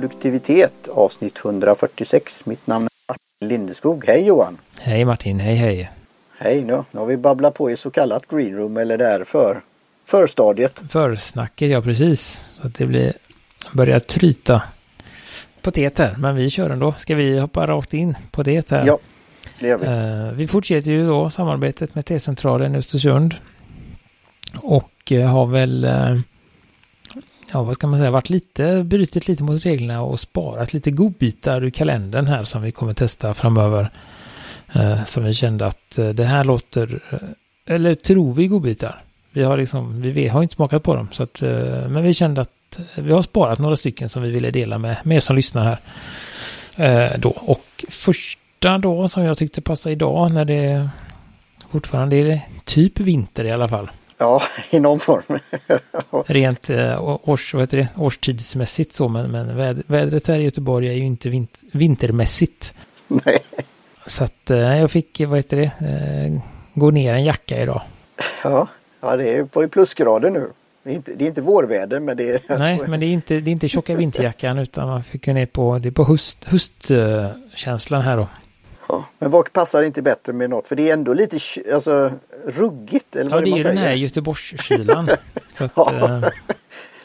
produktivitet 0.00 0.88
avsnitt 0.88 1.38
146. 1.44 2.46
Mitt 2.46 2.66
namn 2.66 2.86
är 2.86 3.12
Martin 3.12 3.48
Lindeskog. 3.48 4.04
Hej 4.06 4.26
Johan! 4.26 4.58
Hej 4.80 5.04
Martin, 5.04 5.40
hej 5.40 5.54
hej! 5.54 5.90
Hej 6.38 6.64
nu, 6.64 6.84
nu 6.90 7.00
har 7.00 7.06
vi 7.06 7.16
babblat 7.16 7.54
på 7.54 7.70
i 7.70 7.76
så 7.76 7.90
kallat 7.90 8.28
greenroom 8.28 8.76
eller 8.76 8.98
där 8.98 9.24
för 9.24 9.60
förstadiet. 10.04 10.80
Försnacket, 10.90 11.70
ja 11.70 11.82
precis. 11.82 12.40
Så 12.50 12.66
att 12.66 12.74
det 12.74 12.86
blir 12.86 13.12
börjar 13.74 14.00
tryta 14.00 14.62
potet 15.62 16.00
Men 16.18 16.36
vi 16.36 16.50
kör 16.50 16.70
ändå. 16.70 16.92
Ska 16.92 17.14
vi 17.14 17.38
hoppa 17.38 17.66
rakt 17.66 17.94
in 17.94 18.16
på 18.30 18.42
det 18.42 18.70
här? 18.70 18.86
Ja, 18.86 18.98
det 19.60 19.66
gör 19.66 19.78
vi. 19.78 19.86
Uh, 19.86 20.32
vi 20.32 20.48
fortsätter 20.48 20.92
ju 20.92 21.06
då 21.06 21.30
samarbetet 21.30 21.94
med 21.94 22.06
T-centralen 22.06 22.74
i 22.74 22.78
Östersund. 22.78 23.34
Och 24.62 25.12
uh, 25.12 25.26
har 25.26 25.46
väl 25.46 25.84
uh, 25.84 26.20
ja, 27.52 27.62
vad 27.62 27.74
ska 27.74 27.86
man 27.86 27.98
säga, 27.98 28.10
varit 28.10 28.30
lite, 28.30 28.82
brutit 28.84 29.28
lite 29.28 29.44
mot 29.44 29.66
reglerna 29.66 30.02
och 30.02 30.20
sparat 30.20 30.72
lite 30.72 30.90
godbitar 30.90 31.64
ur 31.64 31.70
kalendern 31.70 32.26
här 32.26 32.44
som 32.44 32.62
vi 32.62 32.72
kommer 32.72 32.94
testa 32.94 33.34
framöver. 33.34 33.90
Eh, 34.72 35.04
som 35.04 35.24
vi 35.24 35.34
kände 35.34 35.66
att 35.66 35.98
eh, 35.98 36.08
det 36.08 36.24
här 36.24 36.44
låter, 36.44 37.00
eh, 37.10 37.74
eller 37.74 37.94
tror 37.94 38.34
vi 38.34 38.46
godbitar. 38.46 39.02
Vi 39.30 39.42
har 39.42 39.56
liksom, 39.56 40.02
vi 40.02 40.28
har 40.28 40.42
inte 40.42 40.54
smakat 40.54 40.82
på 40.82 40.94
dem, 40.94 41.08
så 41.12 41.22
att, 41.22 41.42
eh, 41.42 41.88
men 41.88 42.02
vi 42.02 42.14
kände 42.14 42.40
att 42.40 42.78
eh, 42.78 43.04
vi 43.04 43.12
har 43.12 43.22
sparat 43.22 43.58
några 43.58 43.76
stycken 43.76 44.08
som 44.08 44.22
vi 44.22 44.30
ville 44.30 44.50
dela 44.50 44.78
med, 44.78 44.96
med 45.04 45.16
er 45.16 45.20
som 45.20 45.36
lyssnar 45.36 45.64
här. 45.64 45.78
Eh, 46.76 47.18
då. 47.18 47.28
Och 47.28 47.84
första 47.88 48.78
då 48.78 49.08
som 49.08 49.24
jag 49.24 49.38
tyckte 49.38 49.60
passade 49.60 49.92
idag 49.92 50.30
när 50.30 50.44
det 50.44 50.88
fortfarande 51.70 52.16
är 52.16 52.40
typ 52.64 53.00
vinter 53.00 53.44
i 53.44 53.50
alla 53.50 53.68
fall. 53.68 53.90
Ja, 54.18 54.42
i 54.70 54.80
någon 54.80 55.00
form. 55.00 55.38
Rent 56.26 56.70
eh, 56.70 57.28
års, 57.28 57.54
vad 57.54 57.62
heter 57.62 57.76
det, 57.76 57.88
årstidsmässigt 57.96 58.94
så, 58.94 59.08
men, 59.08 59.30
men 59.30 59.56
väd, 59.56 59.82
vädret 59.86 60.26
här 60.26 60.38
i 60.38 60.42
Göteborg 60.42 60.88
är 60.88 60.92
ju 60.92 61.04
inte 61.04 61.28
vint, 61.28 61.58
vintermässigt. 61.72 62.74
Nej. 63.08 63.38
Så 64.06 64.24
att 64.24 64.50
eh, 64.50 64.58
jag 64.58 64.90
fick, 64.90 65.20
vad 65.20 65.38
heter 65.38 65.56
det, 65.56 65.86
eh, 65.86 66.42
gå 66.74 66.90
ner 66.90 67.14
en 67.14 67.24
jacka 67.24 67.62
idag. 67.62 67.82
Ja, 68.42 68.68
ja 69.00 69.16
det 69.16 69.30
är 69.36 69.44
på 69.44 69.68
plusgrader 69.68 70.30
nu. 70.30 70.50
Det 70.82 70.90
är, 70.90 70.94
inte, 70.94 71.14
det 71.14 71.24
är 71.24 71.28
inte 71.28 71.40
vårväder 71.40 72.00
men 72.00 72.16
det 72.16 72.30
är... 72.30 72.40
Nej, 72.58 72.80
men 72.86 73.00
det 73.00 73.06
är 73.06 73.12
inte, 73.12 73.40
det 73.40 73.50
är 73.50 73.52
inte 73.52 73.68
tjocka 73.68 73.94
vinterjackan 73.94 74.58
utan 74.58 74.88
man 74.88 75.02
fick 75.02 75.26
gå 75.26 75.32
ner 75.32 75.46
på, 75.46 75.78
det 75.78 75.88
är 75.88 75.92
på 75.92 76.04
höst, 76.04 76.44
höstkänslan 76.44 78.02
här 78.02 78.16
då. 78.16 78.28
Ja, 78.88 79.04
men 79.18 79.30
vad 79.30 79.52
passar 79.52 79.82
inte 79.82 80.02
bättre 80.02 80.32
med 80.32 80.50
något? 80.50 80.68
För 80.68 80.76
det 80.76 80.88
är 80.88 80.92
ändå 80.92 81.12
lite 81.12 81.38
alltså, 81.74 82.12
ruggigt. 82.46 83.16
Eller 83.16 83.30
ja, 83.30 83.40
det 83.40 83.50
är 83.50 83.56
ju 83.56 83.62
den 83.62 83.78
här 83.78 83.92
Göteborgskylan. 83.92 85.10
ja. 85.74 85.92
äh... 85.92 86.28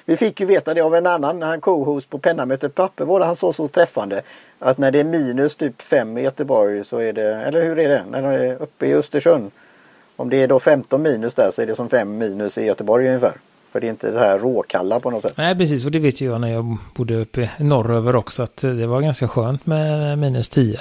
Vi 0.05 0.17
fick 0.17 0.39
ju 0.39 0.45
veta 0.45 0.73
det 0.73 0.81
av 0.81 0.95
en 0.95 1.07
annan, 1.07 1.41
han 1.41 1.61
co-host 1.61 2.09
på 2.09 2.17
Pennamötet 2.17 2.75
papper 2.75 3.05
var 3.05 3.19
det 3.19 3.25
han 3.25 3.35
sa 3.35 3.53
så 3.53 3.67
träffande. 3.67 4.21
Att 4.59 4.77
när 4.77 4.91
det 4.91 4.99
är 4.99 5.03
minus 5.03 5.55
typ 5.55 5.81
5 5.81 6.17
i 6.17 6.21
Göteborg 6.21 6.85
så 6.85 6.97
är 6.97 7.13
det, 7.13 7.35
eller 7.35 7.63
hur 7.63 7.79
är 7.79 7.89
det? 7.89 8.03
När 8.11 8.21
det 8.21 8.45
är 8.45 8.61
uppe 8.61 8.85
i 8.85 8.93
Östersund. 8.93 9.51
Om 10.15 10.29
det 10.29 10.37
är 10.37 10.47
då 10.47 10.59
15 10.59 11.01
minus 11.01 11.33
där 11.33 11.51
så 11.51 11.61
är 11.61 11.65
det 11.65 11.75
som 11.75 11.89
5 11.89 12.17
minus 12.17 12.57
i 12.57 12.65
Göteborg 12.65 13.07
ungefär. 13.07 13.33
För 13.71 13.79
det 13.79 13.87
är 13.87 13.89
inte 13.89 14.11
det 14.11 14.19
här 14.19 14.39
råkalla 14.39 14.99
på 14.99 15.09
något 15.09 15.21
sätt. 15.21 15.33
Nej 15.37 15.57
precis 15.57 15.85
och 15.85 15.91
det 15.91 15.99
vet 15.99 16.21
ju 16.21 16.25
jag 16.25 16.41
när 16.41 16.47
jag 16.47 16.77
bodde 16.95 17.15
uppe 17.15 17.49
norröver 17.59 18.15
också 18.15 18.43
att 18.43 18.57
det 18.57 18.87
var 18.87 19.01
ganska 19.01 19.27
skönt 19.27 19.65
med 19.65 20.17
minus 20.17 20.49
10. 20.49 20.79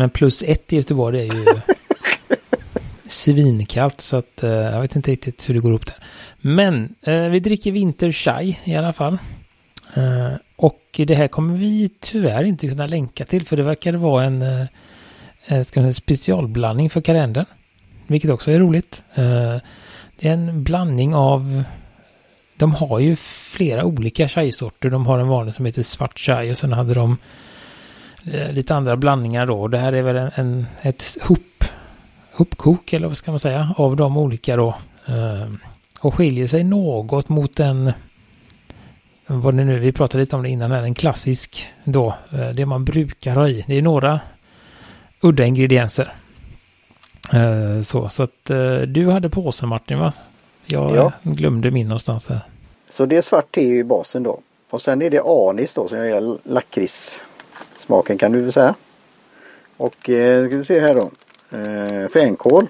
Men 0.00 0.10
plus 0.10 0.42
ett 0.42 0.72
i 0.72 0.76
Göteborg 0.76 1.28
är 1.28 1.34
ju 1.34 1.46
svinkallt 3.08 4.00
så 4.00 4.16
att 4.16 4.44
uh, 4.44 4.50
jag 4.50 4.80
vet 4.80 4.96
inte 4.96 5.10
riktigt 5.10 5.48
hur 5.48 5.54
det 5.54 5.60
går 5.60 5.72
upp 5.72 5.86
där. 5.86 5.96
Men 6.38 6.94
uh, 7.08 7.28
vi 7.28 7.40
dricker 7.40 7.72
vinterchai 7.72 8.58
i 8.64 8.76
alla 8.76 8.92
fall. 8.92 9.18
Uh, 9.96 10.34
och 10.56 11.00
det 11.06 11.14
här 11.14 11.28
kommer 11.28 11.54
vi 11.54 11.90
tyvärr 12.00 12.44
inte 12.44 12.68
kunna 12.68 12.86
länka 12.86 13.24
till 13.24 13.46
för 13.46 13.56
det 13.56 13.62
verkar 13.62 13.92
vara 13.92 14.24
en, 14.24 14.42
uh, 14.42 15.62
ska 15.62 15.80
säga, 15.80 15.92
specialblandning 15.92 16.90
för 16.90 17.00
kalendern. 17.00 17.46
Vilket 18.06 18.30
också 18.30 18.50
är 18.50 18.58
roligt. 18.58 19.02
det 19.14 20.28
är 20.28 20.32
en 20.32 20.64
blandning 20.64 21.14
av 21.14 21.62
de 22.56 22.74
har 22.74 22.98
ju 22.98 23.16
flera 23.16 23.84
olika 23.84 24.28
chai-sorter. 24.28 24.90
De 24.90 25.06
har 25.06 25.18
en 25.18 25.28
vanlig 25.28 25.54
som 25.54 25.66
heter 25.66 25.82
svart 25.82 26.18
chai 26.18 26.52
och 26.52 26.58
sen 26.58 26.72
hade 26.72 26.94
de 26.94 27.16
Eh, 27.16 27.59
lite 28.24 28.74
andra 28.74 28.96
blandningar 28.96 29.46
då. 29.46 29.68
Det 29.68 29.78
här 29.78 29.92
är 29.92 30.02
väl 30.02 30.16
en, 30.16 30.30
en 30.34 30.66
ett 30.82 31.16
hop, 31.22 31.64
hopkok 32.32 32.92
eller 32.92 33.08
vad 33.08 33.16
ska 33.16 33.30
man 33.30 33.40
säga 33.40 33.74
av 33.76 33.96
de 33.96 34.16
olika 34.16 34.56
då. 34.56 34.68
Eh, 35.06 35.52
och 36.00 36.14
skiljer 36.14 36.46
sig 36.46 36.64
något 36.64 37.28
mot 37.28 37.56
den 37.56 37.92
vad 39.26 39.56
det 39.56 39.64
nu, 39.64 39.78
vi 39.78 39.92
pratade 39.92 40.22
lite 40.22 40.36
om 40.36 40.42
det 40.42 40.48
innan 40.48 40.70
här, 40.70 40.82
en 40.82 40.94
klassisk 40.94 41.66
då, 41.84 42.14
eh, 42.32 42.48
det 42.48 42.66
man 42.66 42.84
brukar 42.84 43.34
ha 43.34 43.48
i. 43.48 43.64
Det 43.66 43.78
är 43.78 43.82
några 43.82 44.20
udda 45.20 45.44
ingredienser. 45.44 46.14
Så, 47.84 48.08
så 48.08 48.22
att 48.22 48.44
du 48.86 49.10
hade 49.10 49.30
påsen 49.30 49.68
Martin 49.68 49.98
va? 49.98 50.12
Jag 50.66 50.96
ja. 50.96 51.12
glömde 51.22 51.70
min 51.70 51.88
någonstans 51.88 52.28
här. 52.28 52.40
Så 52.90 53.06
det 53.06 53.16
är 53.16 53.22
svart 53.22 53.54
te 53.54 53.60
i 53.60 53.84
basen 53.84 54.22
då. 54.22 54.40
Och 54.70 54.82
sen 54.82 55.02
är 55.02 55.10
det 55.10 55.20
anis 55.20 55.74
då 55.74 55.88
som 55.88 55.98
jag 55.98 56.08
gör 56.08 56.38
lakrits 56.44 57.20
smaken 57.80 58.18
kan 58.18 58.32
du 58.32 58.52
säga. 58.52 58.74
Och 59.76 60.10
eh, 60.10 60.46
ska 60.46 60.56
vi 60.56 60.64
se 60.64 60.80
här 60.80 60.94
då. 60.94 61.10
Eh, 61.58 62.08
fänkål. 62.08 62.68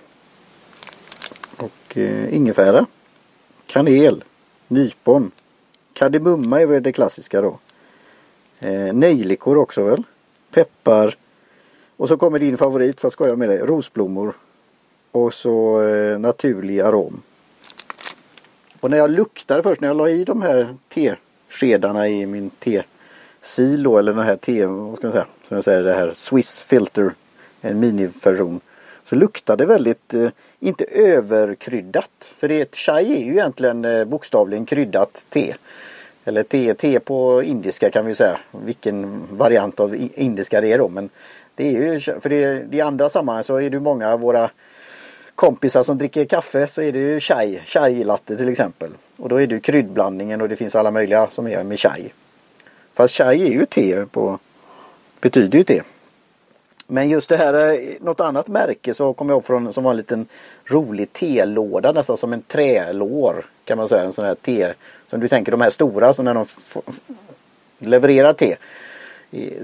Och 1.56 1.97
eh, 1.97 2.34
ingefära. 2.34 2.87
Kanel. 3.66 4.25
Nypon. 4.69 5.31
Kardemumma 5.93 6.60
är 6.60 6.66
väl 6.66 6.82
det 6.82 6.93
klassiska 6.93 7.41
då. 7.41 7.59
Eh, 8.59 8.94
nejlikor 8.94 9.56
också 9.56 9.84
väl. 9.84 10.03
Peppar. 10.50 11.16
Och 11.97 12.09
så 12.09 12.16
kommer 12.16 12.38
din 12.38 12.56
favorit 12.56 13.00
för 13.00 13.09
att 13.09 13.15
skoja 13.15 13.37
med 13.37 13.48
dig. 13.48 13.59
Rosblommor. 13.59 14.32
Och 15.12 15.34
så 15.34 15.82
eh, 15.82 16.19
naturlig 16.19 16.81
arom. 16.81 17.22
Och 18.81 18.91
när 18.91 18.97
jag 18.97 19.10
luktade 19.10 19.62
först 19.62 19.81
när 19.81 19.88
jag 19.88 19.97
la 19.97 20.09
i 20.09 20.25
de 20.25 20.42
här 20.42 20.77
teskedarna 20.88 22.09
i 22.09 22.27
min 22.27 22.50
te 22.50 22.82
silo 23.43 23.99
eller 23.99 24.12
den 24.12 24.27
här 24.27 24.37
TV, 24.37 24.67
vad 24.67 24.97
ska 24.97 25.06
man 25.06 25.12
säga, 25.12 25.27
som 25.45 25.55
jag 25.55 25.65
säger 25.65 25.83
det 25.83 25.93
här 25.93 26.12
Swiss 26.17 26.59
filter, 26.59 27.12
en 27.61 27.81
miniversion. 27.81 28.61
Så 29.05 29.17
luktar 29.17 29.56
det 29.56 29.67
väldigt, 29.67 30.15
eh, 30.15 30.28
inte 30.61 30.84
överkryddat. 30.84 32.11
För 32.21 32.49
det, 32.49 32.61
ett 32.61 32.77
chai 32.77 33.12
är 33.12 33.25
ju 33.25 33.33
egentligen 33.33 33.84
eh, 33.84 34.05
bokstavligen 34.05 34.67
kryddat 34.67 35.25
te. 35.28 35.55
Eller 36.25 36.43
te, 36.43 36.75
te 36.75 37.01
på 37.01 37.43
indiska 37.43 37.91
kan 37.91 38.06
vi 38.06 38.15
säga. 38.15 38.39
Vilken 38.65 39.27
variant 39.31 39.81
av 39.81 39.97
indiska 40.15 40.61
det 40.61 40.72
är 40.72 40.78
då. 40.78 40.89
Men 40.89 41.11
det 41.55 41.69
är 41.69 41.71
ju, 41.71 42.01
för 42.01 42.28
det, 42.28 42.75
i 42.75 42.81
andra 42.81 43.09
sammanhang 43.09 43.45
så 43.45 43.61
är 43.61 43.71
det 43.71 43.81
många 43.81 44.12
av 44.12 44.21
våra 44.21 44.51
kompisar 45.34 45.83
som 45.83 45.99
dricker 45.99 46.25
kaffe 46.25 46.67
så 46.67 46.83
är 46.83 46.93
det 46.93 46.99
ju 46.99 47.21
chai, 47.21 47.61
chai 47.67 48.05
latte 48.05 48.37
till 48.37 48.49
exempel. 48.49 48.91
Och 49.17 49.28
då 49.28 49.41
är 49.41 49.47
det 49.47 49.61
kryddblandningen 49.61 50.41
och 50.41 50.49
det 50.49 50.57
finns 50.57 50.75
alla 50.75 50.91
möjliga 50.91 51.28
som 51.31 51.47
är 51.47 51.65
med 51.65 51.78
chai. 51.78 52.12
Fast 53.00 53.15
chai 53.15 53.43
är 53.43 53.53
ju 53.53 53.66
te 53.66 54.06
på, 54.06 54.38
betyder 55.21 55.59
ju 55.59 55.65
te. 55.65 55.83
Men 56.87 57.09
just 57.09 57.28
det 57.28 57.37
här, 57.37 57.55
eh, 57.55 57.78
något 58.00 58.21
annat 58.21 58.49
märke 58.49 58.94
så 58.94 59.12
kommer 59.12 59.33
jag 59.33 59.37
ihåg 59.37 59.44
från 59.44 59.72
som 59.72 59.84
var 59.84 59.91
en 59.91 59.97
liten 59.97 60.27
rolig 60.65 61.12
telåda 61.12 61.93
nästan 61.93 62.16
som 62.16 62.33
en 62.33 62.43
trälår 62.43 63.47
kan 63.65 63.78
man 63.78 63.89
säga. 63.89 64.03
En 64.03 64.12
sån 64.12 64.25
här 64.25 64.34
te, 64.34 64.72
som 65.10 65.21
du 65.21 65.28
tänker 65.28 65.53
de 65.53 65.60
här 65.60 65.71
stora 65.71 66.15
som 66.15 66.25
när 66.25 66.34
de 66.34 66.47
levererar 67.78 68.33
te. 68.33 68.56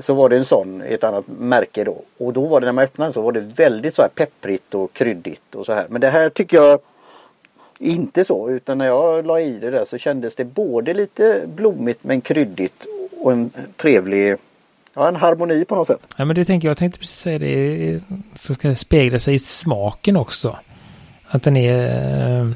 Så 0.00 0.14
var 0.14 0.28
det 0.28 0.36
en 0.36 0.44
sån, 0.44 0.82
ett 0.82 1.04
annat 1.04 1.24
märke 1.38 1.84
då. 1.84 2.02
Och 2.18 2.32
då 2.32 2.46
var 2.46 2.60
det 2.60 2.66
när 2.66 2.72
man 2.72 2.84
öppnade 2.84 3.12
så 3.12 3.20
var 3.20 3.32
det 3.32 3.40
väldigt 3.40 3.94
så 3.94 4.02
här 4.02 4.08
pepprigt 4.08 4.74
och 4.74 4.92
kryddigt 4.92 5.54
och 5.54 5.66
så 5.66 5.72
här. 5.72 5.86
Men 5.88 6.00
det 6.00 6.10
här 6.10 6.28
tycker 6.28 6.56
jag 6.56 6.80
inte 7.78 8.24
så 8.24 8.50
utan 8.50 8.78
när 8.78 8.86
jag 8.86 9.26
la 9.26 9.40
i 9.40 9.58
det 9.58 9.70
där 9.70 9.84
så 9.84 9.98
kändes 9.98 10.34
det 10.34 10.44
både 10.44 10.94
lite 10.94 11.42
blommigt 11.46 12.04
men 12.04 12.20
kryddigt 12.20 12.86
och 13.20 13.32
en 13.32 13.50
trevlig 13.76 14.36
Ja, 14.98 15.08
en 15.08 15.16
harmoni 15.16 15.64
på 15.64 15.74
något 15.74 15.86
sätt. 15.86 16.00
Ja, 16.16 16.24
men 16.24 16.36
det 16.36 16.44
tänker 16.44 16.68
jag. 16.68 16.70
Jag 16.70 16.78
tänkte 16.78 16.98
precis 16.98 17.18
säga 17.18 17.38
det. 17.38 18.00
Så 18.34 18.54
ska 18.54 18.68
det 18.68 18.76
spegla 18.76 19.18
sig 19.18 19.34
i 19.34 19.38
smaken 19.38 20.16
också. 20.16 20.56
Att 21.28 21.42
den 21.42 21.56
är 21.56 22.40
eh, 22.40 22.50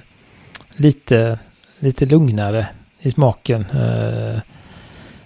lite, 0.72 1.38
lite 1.78 2.06
lugnare 2.06 2.66
i 2.98 3.10
smaken. 3.10 3.60
Eh, 3.60 4.40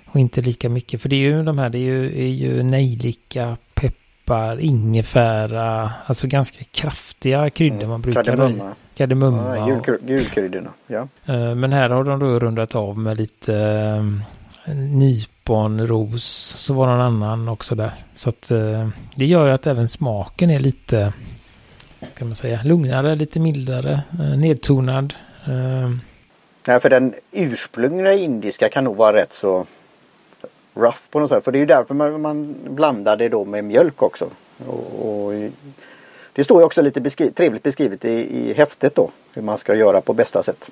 och 0.07 0.21
inte 0.21 0.41
lika 0.41 0.69
mycket. 0.69 1.03
För 1.03 1.09
det 1.09 1.17
är 1.17 1.21
ju 1.21 1.43
de 1.43 1.59
här, 1.59 1.69
det 1.69 1.79
är 1.79 1.81
ju, 1.81 2.07
är 2.07 2.33
ju 2.33 2.63
nejlika, 2.63 3.57
peppar, 3.75 4.61
ingefära. 4.61 5.91
Alltså 6.07 6.27
ganska 6.27 6.65
kraftiga 6.65 7.51
kryddor 7.51 7.77
mm, 7.77 7.89
man 7.89 8.01
brukar 8.01 8.25
kardemumma. 8.25 8.75
Kardemumma. 8.97 9.57
Ja, 9.57 9.97
julkryddorna, 10.07 10.71
ja. 10.87 11.09
Eh, 11.27 11.55
men 11.55 11.73
här 11.73 11.91
har 11.91 12.05
de 12.05 12.19
då 12.19 12.39
rundat 12.39 12.75
av 12.75 12.99
med 12.99 13.19
lite 13.19 13.55
nyponros 14.67 15.29
nypon, 15.45 15.87
ros, 15.87 16.25
så 16.59 16.75
var 16.75 16.87
någon 16.87 17.01
annan 17.01 17.49
också 17.49 17.75
där. 17.75 17.93
Så 18.15 18.29
att 18.29 18.51
eh, 18.51 18.89
det 19.17 19.27
gör 19.27 19.47
ju 19.47 19.53
att 19.53 19.67
även 19.67 19.89
smaken 19.89 20.51
är 20.51 20.59
lite, 20.59 21.13
kan 22.15 22.29
man 22.29 22.37
säga, 22.37 22.61
lugnare, 22.65 23.15
lite 23.15 23.41
mildare, 23.41 24.03
eh, 24.13 24.39
nedtonad. 24.39 25.15
Eh. 25.47 25.91
Nej, 26.67 26.81
för 26.81 26.91
den 26.91 27.15
ursprungliga 27.33 28.15
indiska 28.15 28.69
kan 28.69 28.85
nog 28.85 28.97
vara 28.97 29.17
rätt 29.17 29.33
så 29.33 29.67
rough 30.75 30.99
på 31.11 31.21
något 31.21 31.29
sätt. 31.29 31.45
För 31.45 31.53
det 31.53 31.59
är 31.59 31.61
ju 31.61 31.67
därför 31.67 31.95
man, 31.95 32.21
man 32.21 32.57
blandar 32.69 33.17
det 33.17 33.29
då 33.29 33.45
med 33.45 33.65
mjölk 33.65 34.03
också. 34.03 34.29
Och, 34.67 35.27
och 35.27 35.33
det 36.33 36.45
står 36.45 36.61
ju 36.61 36.65
också 36.65 36.83
lite 36.83 37.01
beskri 37.01 37.31
trevligt 37.31 37.63
beskrivet 37.63 38.05
i, 38.05 38.11
i 38.11 38.55
häftet 38.55 38.95
då. 38.95 39.11
Hur 39.35 39.43
man 39.43 39.59
ska 39.59 39.75
göra 39.75 40.01
på 40.01 40.13
bästa 40.13 40.43
sätt. 40.43 40.71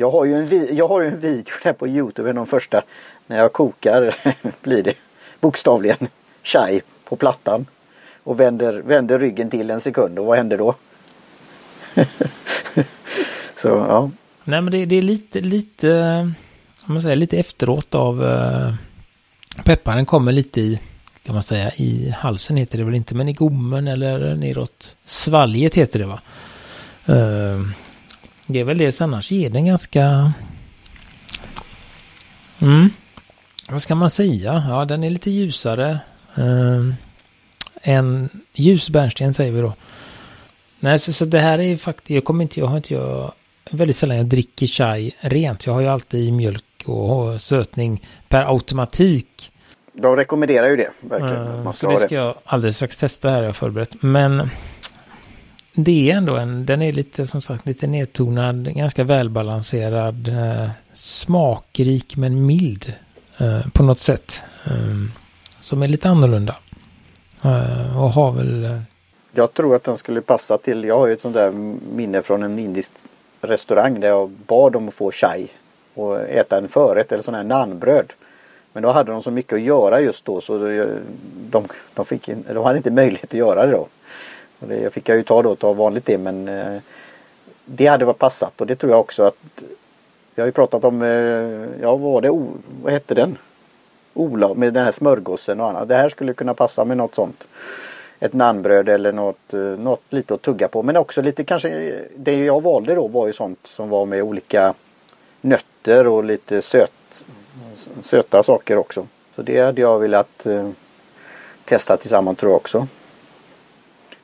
Jag 0.00 0.10
har 0.10 0.24
ju 0.24 0.34
en, 0.34 0.76
jag 0.76 0.88
har 0.88 1.02
en 1.02 1.18
video 1.18 1.54
där 1.62 1.72
på 1.72 1.88
Youtube, 1.88 2.32
de 2.32 2.46
första. 2.46 2.82
När 3.26 3.38
jag 3.38 3.52
kokar 3.52 4.16
blir 4.62 4.82
det 4.82 4.94
bokstavligen 5.40 6.08
chai 6.42 6.80
på 7.04 7.16
plattan. 7.16 7.66
Och 8.22 8.40
vänder, 8.40 8.72
vänder 8.72 9.18
ryggen 9.18 9.50
till 9.50 9.70
en 9.70 9.80
sekund 9.80 10.18
och 10.18 10.26
vad 10.26 10.36
händer 10.36 10.58
då? 10.58 10.74
Så 13.56 13.68
ja. 13.68 14.10
Nej 14.44 14.60
men 14.60 14.72
det, 14.72 14.86
det, 14.86 14.96
är 14.96 15.02
lite, 15.02 15.40
lite, 15.40 15.90
eh, 15.90 16.20
om 16.86 16.94
man 16.94 17.02
säger, 17.02 17.16
lite 17.16 17.38
efteråt 17.38 17.94
av 17.94 18.22
uh, 18.22 18.74
pepparen 19.64 20.06
kommer 20.06 20.32
lite 20.32 20.60
i, 20.60 20.80
kan 21.22 21.34
man 21.34 21.42
säga, 21.42 21.72
i 21.76 22.14
halsen 22.18 22.56
heter 22.56 22.78
det 22.78 22.84
väl 22.84 22.94
inte, 22.94 23.14
men 23.14 23.28
i 23.28 23.32
gommen 23.32 23.88
eller 23.88 24.34
neråt 24.34 24.96
svalget 25.04 25.74
heter 25.74 25.98
det 25.98 26.06
va. 26.06 26.20
Uh, 27.08 27.66
det 28.52 28.60
är 28.60 28.64
väl 28.64 28.78
det, 28.78 29.00
annars 29.00 29.30
ger 29.30 29.50
den 29.50 29.66
ganska... 29.66 30.32
Mm. 32.58 32.90
Vad 33.70 33.82
ska 33.82 33.94
man 33.94 34.10
säga? 34.10 34.64
Ja, 34.68 34.84
den 34.84 35.04
är 35.04 35.10
lite 35.10 35.30
ljusare. 35.30 35.98
Uh, 36.38 36.94
en 37.82 38.28
ljus 38.52 38.90
bärnsten 38.90 39.34
säger 39.34 39.52
vi 39.52 39.60
då. 39.60 39.74
Nej, 40.80 40.98
så, 40.98 41.12
så 41.12 41.24
det 41.24 41.38
här 41.38 41.58
är 41.58 41.76
faktiskt, 41.76 42.10
jag 42.10 42.24
kommer 42.24 42.42
inte, 42.42 42.60
jag 42.60 42.66
har 42.66 42.76
inte, 42.76 42.94
jag, 42.94 43.32
väldigt 43.70 43.96
sällan 43.96 44.16
jag 44.16 44.26
dricker 44.26 44.66
chai 44.66 45.12
rent. 45.20 45.66
Jag 45.66 45.72
har 45.72 45.80
ju 45.80 45.88
alltid 45.88 46.32
mjölk 46.32 46.64
och 46.86 47.40
sötning 47.40 48.06
per 48.28 48.42
automatik. 48.54 49.52
De 49.92 50.16
rekommenderar 50.16 50.68
ju 50.68 50.76
det, 50.76 50.90
verkligen. 51.00 51.46
Uh, 51.46 51.64
man 51.64 51.74
ska 51.74 51.86
så 51.86 51.92
det 51.92 51.98
ska 51.98 52.08
det. 52.08 52.14
jag 52.14 52.34
alldeles 52.44 52.76
strax 52.76 52.96
testa 52.96 53.30
här, 53.30 53.42
jag 53.42 53.56
förberett. 53.56 54.02
Men 54.02 54.50
det 55.74 56.10
är 56.10 56.16
ändå 56.16 56.36
en, 56.36 56.66
den 56.66 56.82
är 56.82 56.92
lite 56.92 57.26
som 57.26 57.42
sagt 57.42 57.66
lite 57.66 57.86
nedtonad, 57.86 58.74
ganska 58.74 59.04
välbalanserad, 59.04 60.28
eh, 60.28 60.70
smakrik 60.92 62.16
men 62.16 62.46
mild 62.46 62.92
eh, 63.38 63.68
på 63.72 63.82
något 63.82 63.98
sätt. 63.98 64.42
Eh, 64.66 65.20
som 65.60 65.82
är 65.82 65.88
lite 65.88 66.08
annorlunda. 66.08 66.56
Eh, 67.44 68.02
och 68.02 68.10
har 68.10 68.32
väl... 68.32 68.64
Eh, 68.64 68.80
jag 69.32 69.54
tror 69.54 69.76
att 69.76 69.84
den 69.84 69.96
skulle 69.96 70.20
passa 70.20 70.58
till, 70.58 70.84
jag 70.84 70.98
har 70.98 71.06
ju 71.06 71.12
ett 71.12 71.20
sånt 71.20 71.34
där 71.34 71.50
minne 71.94 72.22
från 72.22 72.42
en 72.42 72.58
indisk 72.58 72.92
restaurang 73.40 74.00
där 74.00 74.08
jag 74.08 74.30
bad 74.30 74.72
dem 74.72 74.88
att 74.88 74.94
få 74.94 75.12
chai 75.12 75.48
och 75.94 76.20
äta 76.20 76.58
en 76.58 76.68
förrätt 76.68 77.12
eller 77.12 77.22
sån 77.22 77.34
här 77.34 77.44
nanbröd. 77.44 78.12
Men 78.72 78.82
då 78.82 78.92
hade 78.92 79.12
de 79.12 79.22
så 79.22 79.30
mycket 79.30 79.52
att 79.52 79.60
göra 79.60 80.00
just 80.00 80.24
då 80.24 80.40
så 80.40 80.58
de, 81.50 81.64
de, 81.94 82.04
fick, 82.04 82.30
de 82.54 82.64
hade 82.64 82.76
inte 82.76 82.90
möjlighet 82.90 83.24
att 83.24 83.38
göra 83.38 83.66
det 83.66 83.72
då. 83.72 83.88
Och 84.60 84.68
det 84.68 84.92
fick 84.92 85.08
jag 85.08 85.16
ju 85.16 85.22
ta 85.22 85.42
då, 85.42 85.54
ta 85.54 85.72
vanligt 85.72 86.06
det 86.06 86.18
men 86.18 86.48
eh, 86.48 86.80
det 87.64 87.86
hade 87.86 88.04
varit 88.04 88.18
passat 88.18 88.60
och 88.60 88.66
det 88.66 88.76
tror 88.76 88.92
jag 88.92 89.00
också 89.00 89.22
att 89.22 89.36
Jag 90.34 90.42
har 90.42 90.46
ju 90.46 90.52
pratat 90.52 90.84
om, 90.84 91.02
eh, 91.02 91.82
ja 91.82 91.96
vad 91.96 92.00
var 92.00 92.20
det, 92.20 92.30
o, 92.30 92.52
vad 92.82 92.92
hette 92.92 93.14
den? 93.14 93.38
Ola 94.14 94.54
med 94.54 94.72
den 94.72 94.84
här 94.84 94.92
smörgåsen 94.92 95.60
och 95.60 95.68
annat. 95.68 95.88
Det 95.88 95.94
här 95.94 96.08
skulle 96.08 96.34
kunna 96.34 96.54
passa 96.54 96.84
med 96.84 96.96
något 96.96 97.14
sånt. 97.14 97.44
Ett 98.20 98.32
nannbröd 98.32 98.88
eller 98.88 99.12
något, 99.12 99.54
eh, 99.54 99.60
något 99.60 100.02
lite 100.10 100.34
att 100.34 100.42
tugga 100.42 100.68
på 100.68 100.82
men 100.82 100.96
också 100.96 101.22
lite 101.22 101.44
kanske 101.44 102.00
Det 102.16 102.44
jag 102.44 102.62
valde 102.62 102.94
då 102.94 103.08
var 103.08 103.26
ju 103.26 103.32
sånt 103.32 103.58
som 103.64 103.88
var 103.88 104.06
med 104.06 104.22
olika 104.22 104.74
nötter 105.40 106.06
och 106.06 106.24
lite 106.24 106.62
söt, 106.62 106.92
söta 108.02 108.42
saker 108.42 108.76
också. 108.76 109.06
Så 109.30 109.42
det 109.42 109.60
hade 109.60 109.80
jag 109.80 109.98
velat 109.98 110.46
eh, 110.46 110.68
testa 111.64 111.96
tillsammans 111.96 112.38
tror 112.38 112.52
jag 112.52 112.56
också. 112.56 112.86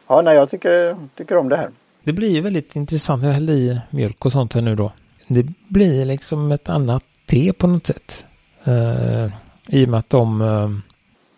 Ja, 0.07 0.23
nej, 0.23 0.37
jag 0.37 0.51
tycker, 0.51 0.97
tycker 1.15 1.37
om 1.37 1.49
det 1.49 1.57
här. 1.57 1.71
Det 2.05 2.13
blir 2.13 2.31
ju 2.31 2.41
väldigt 2.41 2.77
intressant. 2.77 3.25
Jag 3.25 3.33
hällde 3.33 3.53
i 3.53 3.81
mjölk 3.91 4.25
och 4.25 4.33
sånt 4.33 4.55
här 4.55 4.63
nu 4.63 4.75
då. 4.75 4.93
Det 5.29 5.47
blir 5.69 6.05
liksom 6.05 6.53
ett 6.53 6.69
annat 6.69 7.05
te 7.27 7.53
på 7.53 7.67
något 7.67 7.87
sätt. 7.87 8.27
Uh, 8.69 9.33
I 9.67 9.85
och 9.85 9.89
med 9.89 9.99
att 9.99 10.11
de... 10.11 10.41
Uh... 10.41 10.71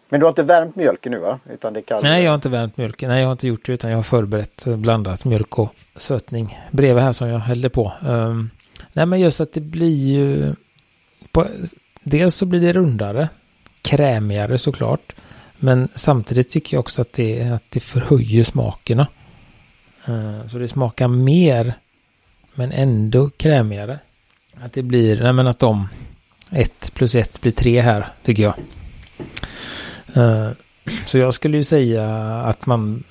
Men 0.09 0.21
du 0.21 0.27
har 0.27 0.31
inte 0.31 0.43
värmt 0.43 0.77
mjölken 0.77 1.13
nu 1.13 1.19
va? 1.19 1.39
Utan 1.53 1.73
det 1.73 1.83
kallt. 1.83 2.05
Nej, 2.05 2.25
jag 2.25 2.31
har 2.31 2.35
inte 2.35 2.49
värmt 2.49 2.77
mjölken. 2.77 3.09
Nej, 3.09 3.21
jag 3.21 3.27
har 3.27 3.33
inte 3.33 3.49
gjort 3.49 3.67
det 3.67 3.73
utan 3.73 3.91
jag 3.91 3.99
har 3.99 4.03
förberett 4.03 4.67
eh, 4.67 4.77
blandat 4.77 5.25
mjölk 5.25 5.59
och 5.59 5.75
sötning 5.97 6.59
bredvid 6.71 7.05
här 7.05 7.13
som 7.13 7.29
jag 7.29 7.39
hällde 7.39 7.71
på. 7.71 7.93
Uh, 8.09 8.43
nej, 8.93 9.07
men 9.07 9.21
just 9.21 9.41
att 9.41 9.53
det 9.53 9.61
blir 9.61 9.95
ju... 9.95 10.55
På, 11.33 11.47
dels 12.03 12.35
så 12.35 12.47
blir 12.47 12.61
det 12.61 12.73
rundare, 12.73 13.29
krämigare 13.83 14.59
såklart. 14.59 15.13
Men 15.59 15.89
samtidigt 15.95 16.51
tycker 16.51 16.77
jag 16.77 16.81
också 16.81 17.03
att 17.03 17.13
det, 17.13 17.43
att 17.43 17.65
det 17.69 17.81
förhöjer 17.81 18.45
smakerna. 18.45 19.07
Eh, 20.07 20.47
så 20.51 20.59
det 20.59 20.69
smakar 20.69 21.09
mer 21.09 21.75
men 22.55 22.73
ändå 22.73 23.31
krämigare. 23.31 23.99
Att 24.61 24.73
det 24.73 24.83
blir, 24.83 25.23
nej 25.23 25.33
men 25.33 25.47
att 25.47 25.59
de 25.59 25.89
ett 26.51 26.95
plus 26.95 27.15
ett 27.15 27.41
blir 27.41 27.53
tre 27.53 27.81
här 27.81 28.09
tycker 28.23 28.43
jag. 28.43 28.55
Eh, 30.15 30.51
så 31.07 31.19
jag 31.19 31.35
skulle 31.35 31.57
ju 31.57 31.65
säga 31.65 32.07
att 32.41 32.67
man 32.67 33.05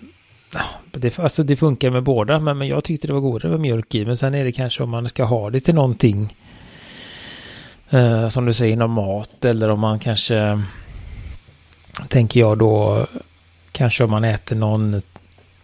det, 0.91 1.19
alltså 1.19 1.43
det 1.43 1.55
funkar 1.55 1.91
med 1.91 2.03
båda 2.03 2.39
men, 2.39 2.57
men 2.57 2.67
jag 2.67 2.83
tyckte 2.83 3.07
det 3.07 3.13
var 3.13 3.19
godare 3.19 3.51
med 3.51 3.59
mjölk 3.59 3.95
i. 3.95 4.05
Men 4.05 4.17
sen 4.17 4.35
är 4.35 4.43
det 4.43 4.51
kanske 4.51 4.83
om 4.83 4.89
man 4.89 5.09
ska 5.09 5.23
ha 5.23 5.49
det 5.49 5.59
till 5.59 5.75
någonting. 5.75 6.35
Eh, 7.89 8.27
som 8.27 8.45
du 8.45 8.53
säger, 8.53 8.77
någon 8.77 8.91
mat 8.91 9.45
eller 9.45 9.69
om 9.69 9.79
man 9.79 9.99
kanske 9.99 10.61
tänker 12.07 12.39
jag 12.39 12.57
då 12.57 13.05
kanske 13.71 14.03
om 14.03 14.11
man 14.11 14.23
äter 14.23 14.55
någon 14.55 15.01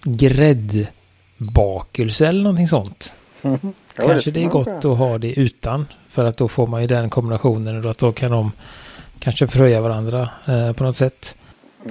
gräddbakelse 0.04 0.98
eller 2.28 2.44
någonting 2.44 2.68
sånt. 2.68 3.14
Mm. 3.46 3.74
kanske 3.96 4.32
det 4.32 4.44
är 4.44 4.48
gott 4.48 4.86
att 4.86 4.98
ha 4.98 5.18
det 5.18 5.40
utan. 5.40 5.86
För 6.10 6.26
att 6.26 6.38
då 6.38 6.48
får 6.48 6.68
man 6.68 6.82
ju 6.82 6.88
den 6.88 7.10
kombinationen 7.10 7.86
och 7.86 7.92
att 7.92 7.98
då 7.98 8.12
kan 8.12 8.32
de 8.32 8.52
kanske 9.20 9.48
förhöja 9.48 9.82
varandra 9.82 10.30
eh, 10.48 10.74
på 10.74 10.84
något 10.84 10.98
sätt. 10.98 11.36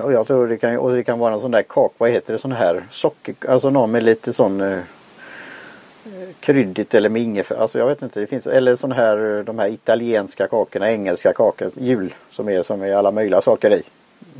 Och 0.02 0.12
jag 0.12 0.26
tror 0.26 0.48
det 0.48 0.56
kan, 0.56 0.78
och 0.78 0.92
det 0.92 1.04
kan 1.04 1.18
vara 1.18 1.34
en 1.34 1.40
sån 1.40 1.50
där 1.50 1.62
kak, 1.62 1.92
vad 1.98 2.10
heter 2.10 2.32
det, 2.32 2.38
sån 2.38 2.52
här 2.52 2.82
socker, 2.90 3.34
alltså 3.48 3.70
någon 3.70 3.90
med 3.90 4.02
lite 4.02 4.32
sån 4.32 4.60
eh, 4.60 4.78
kryddigt 6.40 6.94
eller 6.94 7.08
med 7.08 7.22
ingefära, 7.22 7.58
alltså 7.58 7.78
jag 7.78 7.86
vet 7.86 8.02
inte, 8.02 8.20
det 8.20 8.26
finns, 8.26 8.46
eller 8.46 8.76
sån 8.76 8.92
här, 8.92 9.42
de 9.46 9.58
här 9.58 9.68
italienska 9.68 10.46
kakorna, 10.46 10.90
engelska 10.90 11.32
kakor, 11.32 11.70
jul 11.74 12.14
som 12.30 12.48
är 12.48 12.62
som 12.62 12.82
är 12.82 12.94
alla 12.94 13.10
möjliga 13.10 13.40
saker 13.40 13.72
i 13.72 13.82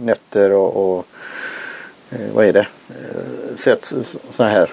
nötter 0.00 0.52
och, 0.52 0.76
och 0.76 1.06
eh, 2.11 2.32
vad 2.34 2.44
är 2.44 2.52
det? 2.52 2.66
Eh, 2.88 3.56
söt 3.56 3.92
sån 4.30 4.46
här 4.46 4.70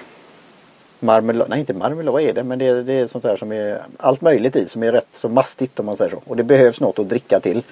marmelad, 1.00 1.48
nej 1.48 1.60
inte 1.60 1.72
marmelad, 1.72 2.12
vad 2.12 2.22
är 2.22 2.32
det? 2.32 2.42
Men 2.42 2.58
det, 2.58 2.66
är, 2.66 2.74
det 2.74 2.92
är 2.92 3.06
sånt 3.06 3.24
här 3.24 3.36
som 3.36 3.52
är 3.52 3.82
allt 3.96 4.20
möjligt 4.20 4.56
i 4.56 4.68
som 4.68 4.82
är 4.82 4.92
rätt 4.92 5.08
så 5.12 5.28
mastigt 5.28 5.80
om 5.80 5.86
man 5.86 5.96
säger 5.96 6.10
så. 6.10 6.22
Och 6.26 6.36
det 6.36 6.42
behövs 6.42 6.80
något 6.80 6.98
att 6.98 7.08
dricka 7.08 7.40
till. 7.40 7.62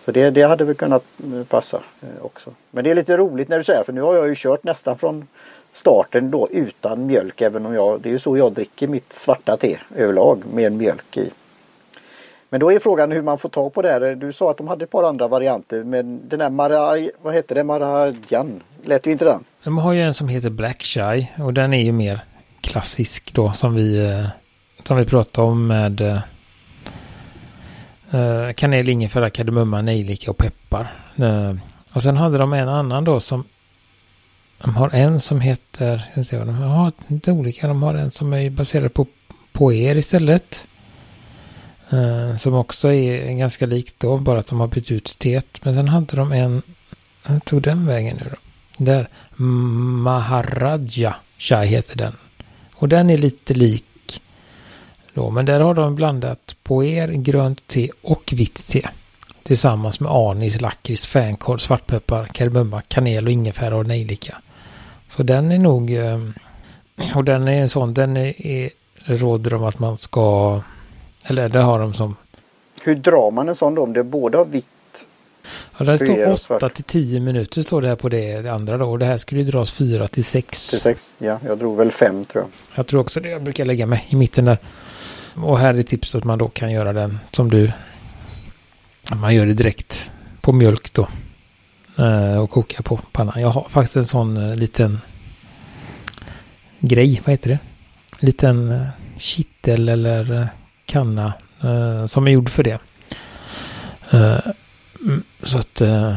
Så 0.00 0.12
det, 0.12 0.30
det 0.30 0.42
hade 0.42 0.64
väl 0.64 0.74
kunnat 0.74 1.04
eh, 1.34 1.44
passa 1.44 1.76
eh, 2.00 2.24
också. 2.24 2.50
Men 2.70 2.84
det 2.84 2.90
är 2.90 2.94
lite 2.94 3.16
roligt 3.16 3.48
när 3.48 3.58
du 3.58 3.64
säger 3.64 3.82
för 3.82 3.92
nu 3.92 4.00
har 4.00 4.14
jag 4.14 4.28
ju 4.28 4.34
kört 4.36 4.64
nästan 4.64 4.98
från 4.98 5.26
starten 5.72 6.30
då 6.30 6.48
utan 6.50 7.06
mjölk 7.06 7.40
även 7.40 7.66
om 7.66 7.74
jag, 7.74 8.00
det 8.00 8.08
är 8.08 8.10
ju 8.10 8.18
så 8.18 8.36
jag 8.36 8.52
dricker 8.52 8.88
mitt 8.88 9.12
svarta 9.12 9.56
te 9.56 9.78
överlag 9.96 10.42
med 10.52 10.72
mjölk 10.72 11.16
i. 11.16 11.30
Men 12.50 12.60
då 12.60 12.72
är 12.72 12.78
frågan 12.78 13.12
hur 13.12 13.22
man 13.22 13.38
får 13.38 13.48
tag 13.48 13.74
på 13.74 13.82
det 13.82 13.90
här. 13.90 14.14
Du 14.14 14.32
sa 14.32 14.50
att 14.50 14.56
de 14.56 14.68
hade 14.68 14.84
ett 14.84 14.90
par 14.90 15.02
andra 15.02 15.28
varianter 15.28 15.84
men 15.84 16.28
den 16.28 16.40
här 16.40 16.50
Maraj, 16.50 17.10
vad 17.22 17.34
heter 17.34 17.54
det, 17.54 17.64
Marajan, 17.64 18.60
lät 18.82 19.06
ju 19.06 19.12
inte 19.12 19.24
den. 19.24 19.44
De 19.64 19.78
har 19.78 19.92
ju 19.92 20.02
en 20.02 20.14
som 20.14 20.28
heter 20.28 20.50
Black 20.50 20.82
Shy 20.82 21.26
och 21.38 21.54
den 21.54 21.74
är 21.74 21.82
ju 21.82 21.92
mer 21.92 22.20
klassisk 22.60 23.34
då 23.34 23.52
som 23.52 23.74
vi, 23.74 24.06
eh, 24.06 24.26
som 24.84 24.96
vi 24.96 25.04
pratade 25.04 25.46
om 25.46 25.66
med 25.66 26.00
uh, 28.14 28.52
kanel, 28.52 28.88
ingefära, 28.88 29.30
kardemumma, 29.30 29.82
nejlika 29.82 30.30
och 30.30 30.36
peppar. 30.36 30.94
Uh, 31.20 31.54
och 31.92 32.02
sen 32.02 32.16
hade 32.16 32.38
de 32.38 32.52
en 32.52 32.68
annan 32.68 33.04
då 33.04 33.20
som 33.20 33.44
de 34.58 34.76
har 34.76 34.90
en 34.90 35.20
som 35.20 35.40
heter, 35.40 35.98
ska 35.98 36.12
vi 36.14 36.24
se 36.24 36.38
vad 36.38 36.46
de 36.46 36.54
har, 36.54 36.92
lite 37.06 37.32
olika, 37.32 37.68
de 37.68 37.82
har 37.82 37.94
en 37.94 38.10
som 38.10 38.32
är 38.32 38.50
baserad 38.50 38.94
på 38.94 39.06
poer 39.52 39.96
istället. 39.96 40.67
Uh, 41.92 42.36
som 42.36 42.54
också 42.54 42.92
är 42.92 43.32
ganska 43.32 43.66
likt 43.66 43.94
då, 43.98 44.16
bara 44.16 44.38
att 44.38 44.46
de 44.46 44.60
har 44.60 44.66
bytt 44.66 44.90
ut 44.90 45.18
teet. 45.18 45.64
Men 45.64 45.74
sen 45.74 45.88
hade 45.88 46.16
de 46.16 46.32
en, 46.32 46.62
jag 47.26 47.44
tog 47.44 47.62
den 47.62 47.86
vägen 47.86 48.16
nu 48.16 48.30
då. 48.30 48.36
Där, 48.84 49.08
Maharaja 49.36 51.16
Chai 51.38 51.66
heter 51.66 51.96
den. 51.96 52.12
Och 52.74 52.88
den 52.88 53.10
är 53.10 53.18
lite 53.18 53.54
lik 53.54 53.84
då, 55.14 55.30
men 55.30 55.44
där 55.44 55.60
har 55.60 55.74
de 55.74 55.94
blandat 55.94 56.56
poer, 56.62 57.08
grönt 57.08 57.66
te 57.66 57.90
och 58.02 58.32
vitt 58.36 58.68
te. 58.68 58.88
Tillsammans 59.42 60.00
med 60.00 60.12
anis, 60.12 60.60
lakrits, 60.60 61.06
fänkål, 61.06 61.58
svartpeppar, 61.58 62.26
kardemumma, 62.26 62.82
kanel 62.88 63.26
och 63.26 63.32
ingefära 63.32 63.76
och 63.76 63.86
nejlika. 63.86 64.38
Så 65.08 65.22
den 65.22 65.52
är 65.52 65.58
nog, 65.58 65.94
eh, 65.94 66.20
och 67.14 67.24
den 67.24 67.48
är 67.48 67.62
en 67.62 67.68
sån, 67.68 67.94
den 67.94 68.16
är, 68.16 68.46
är 68.46 68.70
råder 69.04 69.54
om 69.54 69.64
att 69.64 69.78
man 69.78 69.98
ska 69.98 70.60
eller 71.28 71.48
det 71.48 71.58
har 71.58 71.78
de 71.78 71.94
som 71.94 72.16
Hur 72.82 72.94
drar 72.94 73.30
man 73.30 73.48
en 73.48 73.54
sån 73.56 73.74
då 73.74 73.82
om 73.82 73.92
det 73.92 74.04
både 74.04 74.38
har 74.38 74.44
vitt? 74.44 74.66
Ja, 75.78 75.84
det 75.84 75.96
står 75.98 76.06
Gruyère 76.06 76.26
och 76.26 76.32
8 76.32 76.42
svart. 76.60 76.74
till 76.74 76.84
10 76.84 77.20
minuter 77.20 77.62
står 77.62 77.82
det 77.82 77.88
här 77.88 77.96
på 77.96 78.08
det, 78.08 78.42
det 78.42 78.52
andra 78.52 78.78
då. 78.78 78.90
Och 78.90 78.98
det 78.98 79.04
här 79.04 79.16
skulle 79.16 79.40
ju 79.40 79.46
dras 79.50 79.70
4 79.70 80.08
till 80.08 80.24
6. 80.24 80.68
Till 80.68 80.80
sex? 80.80 81.00
Ja, 81.18 81.38
jag 81.46 81.58
drog 81.58 81.76
väl 81.76 81.90
fem 81.90 82.24
tror 82.24 82.44
jag. 82.44 82.50
Jag 82.78 82.86
tror 82.86 83.00
också 83.00 83.20
det. 83.20 83.28
Jag 83.28 83.42
brukar 83.42 83.64
lägga 83.64 83.86
mig 83.86 84.04
i 84.08 84.16
mitten 84.16 84.44
där. 84.44 84.58
Och 85.34 85.58
här 85.58 85.74
är 85.74 85.82
tipset 85.82 86.14
att 86.14 86.24
man 86.24 86.38
då 86.38 86.48
kan 86.48 86.70
göra 86.72 86.92
den 86.92 87.18
som 87.32 87.50
du. 87.50 87.72
Man 89.20 89.34
gör 89.34 89.46
det 89.46 89.54
direkt 89.54 90.12
på 90.40 90.52
mjölk 90.52 90.92
då. 90.92 91.08
Eh, 91.98 92.38
Och 92.42 92.50
koka 92.50 92.82
på 92.82 92.96
pannan. 93.12 93.40
Jag 93.40 93.48
har 93.48 93.66
faktiskt 93.68 93.96
en 93.96 94.04
sån 94.04 94.36
eh, 94.36 94.56
liten 94.56 95.00
grej. 96.80 97.20
Vad 97.24 97.30
heter 97.32 97.48
det? 97.50 97.58
Liten 98.26 98.70
eh, 98.72 98.86
kittel 99.16 99.88
eller 99.88 100.48
kanna 100.88 101.32
eh, 101.62 102.06
som 102.06 102.26
är 102.26 102.30
gjord 102.30 102.48
för 102.50 102.62
det. 102.62 102.78
Eh, 104.10 104.40
mm, 105.00 105.22
Så 105.42 105.58
att... 105.58 105.80
eh, 105.80 106.16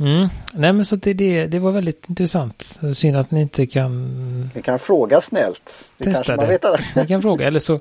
Mm. 0.00 0.28
Nej 0.54 0.72
men 0.72 0.84
så 0.84 0.94
att 0.94 1.02
det, 1.02 1.14
det, 1.14 1.46
det 1.46 1.58
var 1.58 1.72
väldigt 1.72 2.08
intressant. 2.08 2.80
Synd 2.94 3.16
att 3.16 3.30
ni 3.30 3.40
inte 3.40 3.66
kan 3.66 4.50
Vi 4.54 4.62
kan 4.62 4.78
fråga 4.78 5.20
snällt. 5.20 5.70
Det 5.96 6.04
Testa 6.04 6.36
det. 6.36 6.84
ni 6.96 7.06
kan 7.06 7.22
fråga 7.22 7.46
eller 7.46 7.58
så 7.60 7.80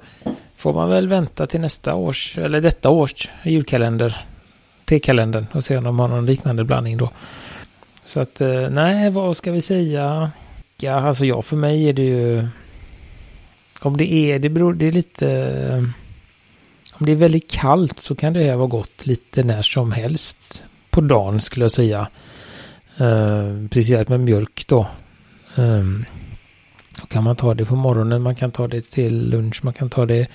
får 0.56 0.74
man 0.74 0.90
väl 0.90 1.08
vänta 1.08 1.48
till 1.48 1.62
nästa 1.62 1.96
års 1.96 2.38
eller 2.38 2.62
detta 2.62 2.90
års 2.90 3.30
julkalender. 3.44 4.26
T-kalendern 4.86 5.46
och 5.54 5.64
se 5.64 5.78
om 5.78 5.84
de 5.84 6.00
har 6.00 6.08
någon 6.08 6.26
liknande 6.26 6.64
blandning 6.64 6.98
då. 6.98 7.10
Så 8.06 8.20
att 8.20 8.42
nej, 8.72 9.10
vad 9.10 9.38
ska 9.38 9.52
vi 9.52 9.62
säga? 9.62 10.32
Ja, 10.78 10.94
alltså 10.94 11.26
ja, 11.26 11.42
för 11.42 11.56
mig 11.56 11.90
är 11.90 11.94
det 11.94 12.02
ju. 12.06 12.48
Om 13.82 13.98
det 13.98 14.14
är, 14.14 14.40
det 14.40 14.50
beror, 14.50 14.74
det 14.74 14.88
är 14.88 14.92
lite. 14.92 15.94
Om 17.00 17.06
det 17.06 17.12
är 17.12 17.16
väldigt 17.16 17.52
kallt 17.52 18.00
så 18.00 18.16
kan 18.16 18.34
det 18.34 18.44
här 18.44 18.56
vara 18.56 18.68
gott 18.68 19.06
lite 19.06 19.44
när 19.44 19.62
som 19.62 19.92
helst 19.92 20.64
på 20.90 21.02
dagen 21.02 21.40
skulle 21.40 21.64
jag 21.64 21.72
säga. 21.72 22.08
Eh, 22.98 23.68
precis 23.70 24.08
med 24.08 24.20
mjölk 24.20 24.68
då. 24.68 24.80
Eh, 25.56 25.84
då 27.02 27.06
kan 27.08 27.24
man 27.24 27.36
ta 27.36 27.54
det 27.54 27.66
på 27.66 27.76
morgonen, 27.76 28.22
man 28.22 28.36
kan 28.36 28.52
ta 28.52 28.68
det 28.68 28.82
till 28.82 29.30
lunch, 29.30 29.64
man 29.64 29.74
kan 29.74 29.90
ta 29.90 30.06
det... 30.06 30.28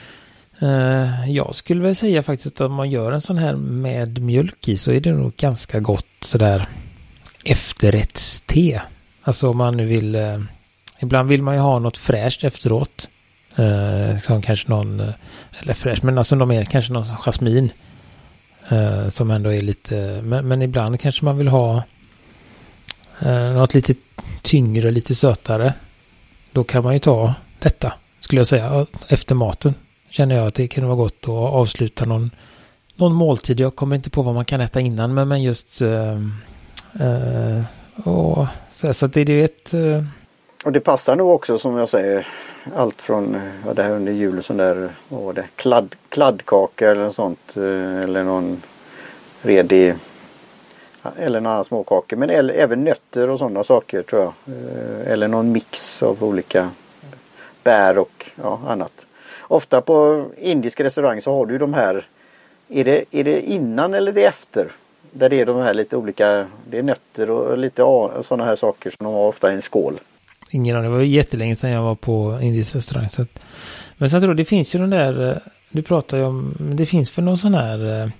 Eh, 0.59 1.31
jag 1.31 1.55
skulle 1.55 1.83
väl 1.83 1.95
säga 1.95 2.23
faktiskt 2.23 2.47
att 2.47 2.61
om 2.61 2.75
man 2.75 2.91
gör 2.91 3.13
en 3.13 3.21
sån 3.21 3.39
här 3.39 3.57
med 3.57 4.23
mjölk 4.23 4.69
i 4.69 4.77
så 4.77 4.93
är 4.93 5.01
det 5.01 5.13
nog 5.13 5.37
ganska 5.37 5.81
gott 5.81 6.07
sådär 6.21 6.69
efterrättste. 7.45 8.83
Alltså 9.23 9.49
om 9.49 9.57
man 9.57 9.77
nu 9.77 9.87
vill... 9.87 10.15
eh, 10.15 10.41
ibland 11.01 11.29
vill 11.29 11.43
man 11.43 11.55
ju 11.55 11.61
ha 11.61 11.79
något 11.79 11.99
fräscht 11.99 12.45
efteråt. 12.45 13.09
Eh, 13.57 14.17
som 14.19 14.43
kanske 14.43 14.69
någon... 14.69 15.01
Eh, 15.01 15.15
eller 15.61 15.75
fräsch, 15.75 16.05
men 16.05 16.19
alltså 16.19 16.37
de 16.37 16.51
är 16.51 16.65
kanske 16.65 16.93
någon 16.93 17.05
jasmin. 17.05 17.73
eh, 18.69 19.09
som 19.09 19.31
ändå 19.31 19.53
är 19.53 19.61
lite... 19.63 20.21
Men, 20.25 20.49
men 20.49 20.63
ibland 20.63 21.01
kanske 21.01 21.25
man 21.25 21.39
vill 21.39 21.49
ha 21.49 21.83
eh, 23.21 23.53
något 23.53 23.75
lite 23.75 23.95
tyngre, 24.43 24.91
lite 24.91 25.15
sötare. 25.15 25.75
Då 26.53 26.65
kan 26.65 26.83
man 26.85 26.93
ju 26.93 26.99
ta 26.99 27.35
detta, 27.59 27.93
skulle 28.21 28.41
jag 28.41 28.47
säga, 28.47 28.87
efter 29.09 29.35
maten. 29.35 29.75
Känner 30.11 30.35
jag 30.35 30.47
att 30.47 30.55
det 30.55 30.69
kan 30.69 30.85
vara 30.87 30.97
gott 30.97 31.19
att 31.23 31.29
avsluta 31.29 32.05
någon, 32.05 32.31
någon 32.97 33.15
måltid. 33.15 33.61
Jag 33.61 33.77
kommer 33.77 33.97
inte 33.97 34.11
på 34.11 34.23
vad 34.23 34.35
man 34.35 34.45
kan 34.45 34.61
äta 34.61 34.81
innan, 34.81 35.15
men, 35.15 35.29
men 35.29 35.43
just... 35.43 35.83
Eh, 35.83 36.13
eh, 37.01 37.63
och, 38.05 38.47
så, 38.73 38.95
så 38.95 39.07
att 39.07 39.13
det 39.13 39.21
är 39.21 39.31
ju 39.31 39.45
ett... 39.45 39.75
Eh, 39.75 40.05
Och 40.65 40.73
det 40.73 40.81
passar 40.81 41.17
nog 41.17 41.31
också 41.31 41.59
som 41.59 41.77
jag 41.77 41.89
säger. 41.89 42.27
Allt 42.77 43.03
från 43.03 43.35
eh, 43.35 43.43
ja, 43.67 43.75
det 43.75 43.83
här 43.83 43.91
under 43.91 44.13
jul 44.13 44.43
sån 44.43 44.57
där 44.57 44.91
vad 45.09 45.23
var 45.23 45.33
det, 45.33 45.47
kladd, 45.57 45.95
kladdkaka 46.09 46.91
eller 46.91 47.05
något 47.05 47.15
sånt. 47.15 47.57
Eh, 47.57 48.03
eller 48.03 48.23
någon 48.25 48.63
redig 49.43 49.95
eller 51.17 51.41
några 51.41 51.65
småkakor. 51.65 52.17
Men 52.17 52.31
eller, 52.31 52.55
även 52.55 52.85
nötter 52.85 53.29
och 53.29 53.39
sådana 53.39 53.65
saker 53.65 54.03
tror 54.03 54.23
jag. 54.23 54.33
Eh, 54.47 55.13
eller 55.13 55.29
någon 55.29 55.53
mix 55.53 56.03
av 56.03 56.25
olika 56.25 56.71
bär 57.63 57.99
och 57.99 58.31
ja, 58.43 58.61
annat. 58.67 59.07
Ofta 59.41 59.81
på 59.81 60.27
indisk 60.39 60.81
restaurang 60.81 61.23
så 61.23 61.37
har 61.37 61.47
du 61.47 61.59
de 61.59 61.75
här. 61.75 62.07
Är 62.69 62.85
det, 62.85 63.05
är 63.11 63.25
det 63.25 63.41
innan 63.41 63.95
eller 63.95 64.13
det 64.13 64.25
efter? 64.25 64.69
Där 65.11 65.29
det 65.29 65.41
är 65.41 65.47
de 65.47 65.57
här 65.57 65.75
lite 65.75 65.97
olika. 65.97 66.47
Det 66.71 66.79
är 66.79 66.83
nötter 66.83 67.31
och 67.31 67.59
lite 67.59 67.83
sådana 68.23 68.45
här 68.45 68.57
saker 68.57 68.91
som 68.91 69.05
de 69.05 69.15
har 69.15 69.29
ofta 69.29 69.51
i 69.51 69.55
en 69.55 69.63
skål 69.63 70.01
ingen 70.55 70.77
aning, 70.77 70.91
det 70.91 70.97
var 70.97 71.03
jättelänge 71.03 71.55
sedan 71.55 71.71
jag 71.71 71.83
var 71.83 71.95
på 71.95 72.39
indisk 72.43 72.75
restaurang. 72.75 73.09
Så 73.09 73.23
att, 73.23 73.39
men 73.97 74.11
sen 74.11 74.21
tror 74.21 74.31
jag 74.31 74.37
det 74.37 74.45
finns 74.45 74.75
ju 74.75 74.79
den 74.79 74.91
där... 74.91 75.31
Eh, 75.31 75.37
du 75.71 75.83
pratar 75.83 76.17
ju 76.19 76.25
om... 76.25 76.55
Det 76.59 76.87
finns 76.87 77.11
för 77.11 77.23
någon 77.23 77.39
sån 77.39 77.55
här... 77.55 78.03
eh, 78.03 78.11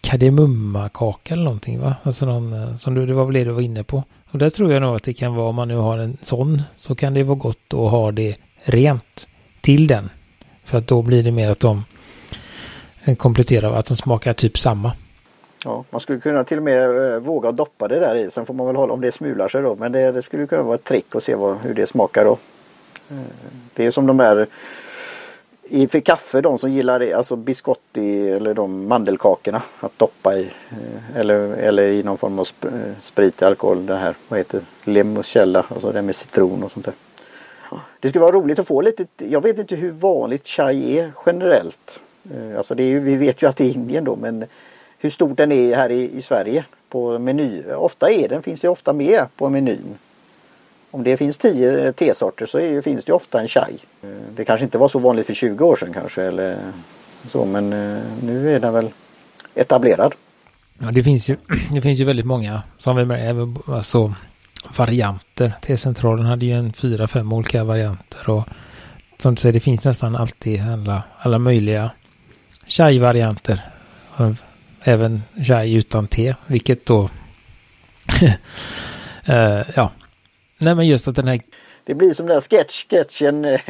kardemummakaka 0.00 1.34
eller 1.34 1.44
någonting 1.44 1.80
va? 1.80 1.96
Alltså 2.02 2.26
någon, 2.26 2.52
eh, 2.52 2.76
som 2.76 2.94
du, 2.94 3.06
det 3.06 3.14
var 3.14 3.24
väl 3.24 3.34
det 3.34 3.44
du 3.44 3.50
var 3.50 3.60
inne 3.60 3.84
på. 3.84 4.04
Och 4.30 4.38
där 4.38 4.50
tror 4.50 4.72
jag 4.72 4.82
nog 4.82 4.96
att 4.96 5.02
det 5.02 5.12
kan 5.12 5.34
vara, 5.34 5.48
om 5.48 5.54
man 5.54 5.68
nu 5.68 5.76
har 5.76 5.98
en 5.98 6.16
sån, 6.22 6.62
så 6.76 6.94
kan 6.94 7.14
det 7.14 7.22
vara 7.22 7.38
gott 7.38 7.74
att 7.74 7.90
ha 7.90 8.12
det 8.12 8.36
rent 8.64 9.28
till 9.60 9.86
den. 9.86 10.10
För 10.64 10.78
att 10.78 10.86
då 10.86 11.02
blir 11.02 11.22
det 11.22 11.30
mer 11.30 11.48
att 11.50 11.60
de 11.60 11.84
eh, 13.04 13.16
kompletterar, 13.16 13.72
att 13.72 13.86
de 13.86 13.96
smakar 13.96 14.32
typ 14.32 14.58
samma. 14.58 14.92
Ja, 15.64 15.84
man 15.90 16.00
skulle 16.00 16.20
kunna 16.20 16.44
till 16.44 16.56
och 16.58 16.62
med 16.64 17.12
eh, 17.14 17.18
våga 17.18 17.52
doppa 17.52 17.88
det 17.88 17.98
där 17.98 18.14
i. 18.14 18.30
Sen 18.30 18.46
får 18.46 18.54
man 18.54 18.66
väl 18.66 18.76
hålla 18.76 18.92
om 18.92 19.00
det 19.00 19.12
smular 19.12 19.48
sig 19.48 19.62
då. 19.62 19.74
Men 19.76 19.92
det, 19.92 20.12
det 20.12 20.22
skulle 20.22 20.46
kunna 20.46 20.62
vara 20.62 20.74
ett 20.74 20.84
trick 20.84 21.14
att 21.16 21.22
se 21.24 21.34
vad, 21.34 21.56
hur 21.58 21.74
det 21.74 21.86
smakar 21.86 22.24
då. 22.24 22.38
Eh, 23.10 23.16
Det 23.74 23.86
är 23.86 23.90
som 23.90 24.06
de 24.06 24.18
här 24.20 24.46
i 25.70 25.88
för 25.88 26.00
kaffe, 26.00 26.40
de 26.40 26.58
som 26.58 26.72
gillar 26.72 26.98
det, 26.98 27.12
alltså 27.14 27.36
biscotti 27.36 28.28
eller 28.30 28.54
de 28.54 28.88
mandelkakorna 28.88 29.62
att 29.80 29.98
doppa 29.98 30.34
i. 30.36 30.50
eh, 30.70 31.16
Eller, 31.20 31.34
eller 31.56 31.88
i 31.88 32.02
någon 32.02 32.18
form 32.18 32.38
av 32.38 32.44
sp- 32.44 32.92
sprit, 33.00 33.42
alkohol, 33.42 33.86
det 33.86 33.96
här, 33.96 34.14
vad 34.28 34.38
heter 34.38 34.60
det? 34.84 34.90
Limuscella, 34.92 35.64
alltså 35.68 35.92
det 35.92 36.02
med 36.02 36.16
citron 36.16 36.62
och 36.62 36.70
sånt 36.72 36.84
där. 36.86 36.94
Det 38.00 38.08
skulle 38.08 38.22
vara 38.24 38.32
roligt 38.36 38.58
att 38.58 38.66
få 38.68 38.80
lite, 38.80 39.06
jag 39.16 39.42
vet 39.42 39.58
inte 39.58 39.76
hur 39.76 39.90
vanligt 39.90 40.46
chai 40.46 40.98
är 40.98 41.12
generellt. 41.26 42.00
Alltså 42.56 42.74
det 42.74 42.82
är 42.82 42.86
ju, 42.86 42.98
vi 43.00 43.16
vet 43.16 43.42
ju 43.42 43.46
att 43.48 43.56
det 43.56 43.64
är 43.64 43.70
Indien 43.74 44.04
då 44.04 44.16
men 44.16 44.44
hur 44.98 45.10
stor 45.10 45.34
den 45.34 45.52
är 45.52 45.76
här 45.76 45.92
i, 45.92 46.16
i 46.16 46.22
Sverige 46.22 46.64
på 46.88 47.18
meny. 47.18 47.62
Ofta 47.64 48.10
är 48.10 48.28
den, 48.28 48.42
finns 48.42 48.60
det 48.60 48.68
ofta 48.68 48.92
med 48.92 49.26
på 49.36 49.48
menyn. 49.48 49.98
Om 50.90 51.04
det 51.04 51.16
finns 51.16 51.38
tio 51.38 51.92
tesorter 51.92 52.46
så 52.46 52.58
är, 52.58 52.80
finns 52.80 53.04
det 53.04 53.12
ofta 53.12 53.40
en 53.40 53.48
chai. 53.48 53.78
Eh, 54.02 54.08
det 54.36 54.44
kanske 54.44 54.64
inte 54.64 54.78
var 54.78 54.88
så 54.88 54.98
vanligt 54.98 55.26
för 55.26 55.34
20 55.34 55.64
år 55.64 55.76
sedan 55.76 55.92
kanske 55.92 56.22
eller 56.22 56.58
så 57.28 57.44
men 57.44 57.72
eh, 57.72 58.02
nu 58.22 58.54
är 58.54 58.60
den 58.60 58.74
väl 58.74 58.90
etablerad. 59.54 60.14
Ja, 60.78 60.90
det 60.90 61.02
finns 61.02 61.30
ju, 61.30 61.36
det 61.72 61.80
finns 61.80 62.00
ju 62.00 62.04
väldigt 62.04 62.26
många 62.26 62.62
som 62.78 62.96
vi 62.96 63.04
med, 63.04 63.58
alltså 63.66 64.14
varianter. 64.76 65.52
T-centralen 65.62 66.26
hade 66.26 66.46
ju 66.46 66.52
en 66.52 66.72
fyra, 66.72 67.08
fem 67.08 67.32
olika 67.32 67.64
varianter 67.64 68.30
och 68.30 68.44
som 69.18 69.34
du 69.34 69.40
säger, 69.40 69.52
det 69.52 69.60
finns 69.60 69.84
nästan 69.84 70.16
alltid 70.16 70.62
alla, 70.62 71.02
alla 71.18 71.38
möjliga 71.38 71.90
chai-varianter. 72.66 73.60
Även 74.82 75.22
chai 75.46 75.74
utan 75.74 76.08
te, 76.08 76.34
vilket 76.46 76.86
då 76.86 77.08
eh, 79.24 79.62
ja. 79.76 79.90
Nej 80.58 80.74
men 80.74 80.86
just 80.86 81.08
att 81.08 81.16
den 81.16 81.28
här 81.28 81.40
Det 81.84 81.94
blir 81.94 82.14
som 82.14 82.26
den 82.26 82.34
där 82.34 82.40
sketch, 82.40 82.86
sketchen 82.90 83.44
eh, 83.44 83.60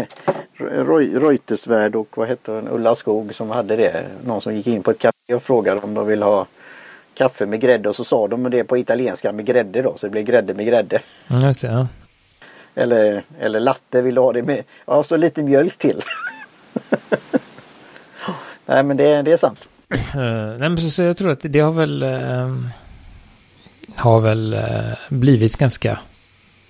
Roy, 0.59 1.15
Reutersvärd 1.15 1.97
och 1.97 2.19
vad 2.19 2.29
heter 2.29 2.53
den, 2.53 2.69
Ulla 2.69 2.95
Skog 2.95 3.35
som 3.35 3.51
hade 3.51 3.77
det. 3.77 4.07
Någon 4.25 4.41
som 4.41 4.55
gick 4.55 4.67
in 4.67 4.83
på 4.83 4.91
ett 4.91 4.99
café 4.99 5.35
och 5.35 5.43
frågade 5.43 5.81
om 5.81 5.95
de 5.95 6.07
vill 6.07 6.23
ha 6.23 6.47
kaffe 7.15 7.47
med 7.47 7.61
grädde 7.61 7.89
och 7.89 7.97
så 7.97 8.05
sa 8.05 8.29
de 8.29 8.51
det 8.51 8.65
på 8.65 8.79
italienska 8.79 9.33
med 9.33 9.47
grädde 9.47 9.83
då 9.83 9.97
så 9.97 10.07
det 10.07 10.11
blev 10.11 10.25
grädde 10.25 10.55
med 10.55 10.67
grädde. 10.67 11.01
Mm, 11.29 11.43
det, 11.43 11.63
ja. 11.63 11.89
Eller, 12.75 13.23
eller 13.41 13.61
latte 13.61 14.03
vill 14.03 14.15
du 14.15 14.21
ha 14.21 14.33
det 14.33 14.43
med, 14.43 14.65
ja 14.87 15.03
så 15.03 15.17
lite 15.17 15.43
mjölk 15.43 15.79
till. 15.79 16.03
Nej 18.67 18.83
men 18.83 18.97
det, 18.97 19.23
det 19.23 19.33
är 19.33 19.37
sant. 19.37 19.69
Eh, 19.91 20.57
nej, 20.59 20.69
men 20.69 20.79
så, 20.79 20.91
så 20.91 21.03
jag 21.03 21.17
tror 21.17 21.31
att 21.31 21.41
det 21.43 21.61
har 21.61 21.73
väl 21.73 22.03
eh, 22.03 22.57
har 23.97 24.21
väl 24.21 24.55
eh, 24.55 24.93
blivit 25.11 25.57
ganska 25.57 25.99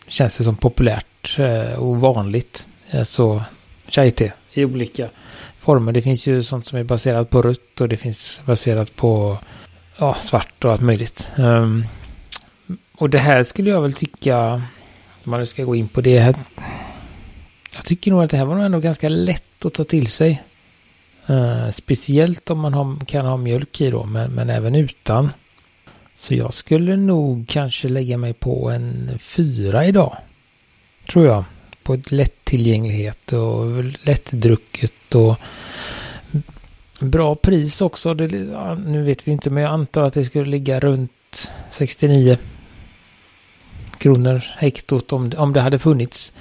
känns 0.06 0.36
det 0.36 0.44
som 0.44 0.56
populärt 0.56 1.38
eh, 1.38 1.72
och 1.72 2.00
vanligt. 2.00 2.68
Eh, 2.90 2.98
alltså 2.98 3.44
chai-te 3.88 4.32
i 4.52 4.64
olika 4.64 5.08
former. 5.58 5.92
Det 5.92 6.02
finns 6.02 6.26
ju 6.26 6.42
sånt 6.42 6.66
som 6.66 6.78
är 6.78 6.84
baserat 6.84 7.30
på 7.30 7.42
rött 7.42 7.80
och 7.80 7.88
det 7.88 7.96
finns 7.96 8.42
baserat 8.46 8.96
på 8.96 9.38
ja, 9.96 10.14
svart 10.14 10.64
och 10.64 10.72
allt 10.72 10.80
möjligt. 10.80 11.30
Um, 11.36 11.84
och 12.94 13.10
det 13.10 13.18
här 13.18 13.42
skulle 13.42 13.70
jag 13.70 13.82
väl 13.82 13.92
tycka, 13.92 14.38
om 15.24 15.30
man 15.30 15.40
nu 15.40 15.46
ska 15.46 15.64
gå 15.64 15.76
in 15.76 15.88
på 15.88 16.00
det 16.00 16.18
här. 16.18 16.34
Jag 17.74 17.84
tycker 17.84 18.10
nog 18.10 18.22
att 18.22 18.30
det 18.30 18.36
här 18.36 18.44
var 18.44 18.54
nog 18.54 18.64
ändå 18.64 18.80
ganska 18.80 19.08
lätt 19.08 19.64
att 19.64 19.74
ta 19.74 19.84
till 19.84 20.06
sig. 20.06 20.42
Eh, 21.28 21.70
speciellt 21.70 22.50
om 22.50 22.58
man 22.58 22.74
har, 22.74 23.04
kan 23.06 23.26
ha 23.26 23.36
mjölk 23.36 23.80
i 23.80 23.90
då, 23.90 24.04
men, 24.04 24.30
men 24.30 24.50
även 24.50 24.74
utan. 24.74 25.30
Så 26.14 26.34
jag 26.34 26.54
skulle 26.54 26.96
nog 26.96 27.48
kanske 27.48 27.88
lägga 27.88 28.18
mig 28.18 28.32
på 28.32 28.70
en 28.70 29.18
fyra 29.18 29.86
idag. 29.86 30.16
Tror 31.10 31.26
jag. 31.26 31.44
På 31.82 31.94
ett 31.94 32.12
lättillgänglighet 32.12 33.32
och 33.32 33.84
lättdrucket 33.84 35.14
och 35.14 35.36
bra 37.00 37.34
pris 37.34 37.80
också. 37.80 38.14
Det, 38.14 38.36
ja, 38.52 38.74
nu 38.74 39.02
vet 39.02 39.28
vi 39.28 39.32
inte 39.32 39.50
men 39.50 39.62
jag 39.62 39.72
antar 39.72 40.02
att 40.02 40.12
det 40.12 40.24
skulle 40.24 40.50
ligga 40.50 40.80
runt 40.80 41.50
69 41.70 42.38
kronor 43.98 44.44
hektot 44.56 45.12
om, 45.12 45.32
om 45.36 45.52
det 45.52 45.60
hade 45.60 45.78
funnits. 45.78 46.32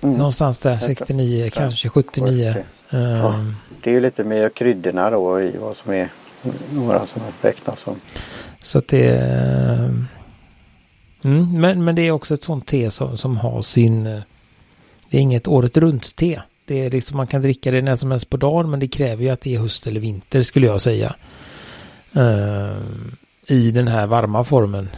Mm. 0.00 0.16
Någonstans 0.16 0.58
där 0.58 0.78
69, 0.78 1.50
kanske 1.50 1.88
79. 1.88 2.64
Ja, 2.92 3.34
ehm. 3.34 3.54
det 3.82 3.90
är 3.90 3.94
ju 3.94 4.00
lite 4.00 4.24
mer 4.24 4.48
kryddorna 4.48 5.10
då 5.10 5.40
i 5.40 5.56
vad 5.60 5.76
som 5.76 5.92
är 5.92 6.08
några 6.72 7.06
som 7.06 7.22
räknas 7.42 7.80
som. 7.80 7.96
Så 8.62 8.78
att 8.78 8.88
det 8.88 9.18
mm, 11.22 11.60
men, 11.60 11.84
men 11.84 11.94
det 11.94 12.02
är 12.02 12.10
också 12.10 12.34
ett 12.34 12.42
sånt 12.42 12.66
te 12.66 12.90
som, 12.90 13.16
som 13.16 13.36
har 13.36 13.62
sin... 13.62 14.04
Det 15.08 15.18
är 15.18 15.20
inget 15.20 15.48
året 15.48 15.76
runt 15.76 16.16
te. 16.16 16.40
Det 16.64 16.80
är 16.80 16.90
liksom 16.90 17.16
man 17.16 17.26
kan 17.26 17.42
dricka 17.42 17.70
det 17.70 17.82
när 17.82 17.96
som 17.96 18.10
helst 18.10 18.30
på 18.30 18.36
dagen 18.36 18.70
men 18.70 18.80
det 18.80 18.88
kräver 18.88 19.22
ju 19.22 19.30
att 19.30 19.40
det 19.40 19.54
är 19.54 19.58
höst 19.58 19.86
eller 19.86 20.00
vinter 20.00 20.42
skulle 20.42 20.66
jag 20.66 20.80
säga. 20.80 21.14
Uh, 22.16 22.76
I 23.48 23.70
den 23.70 23.88
här 23.88 24.06
varma 24.06 24.44
formen. 24.44 24.88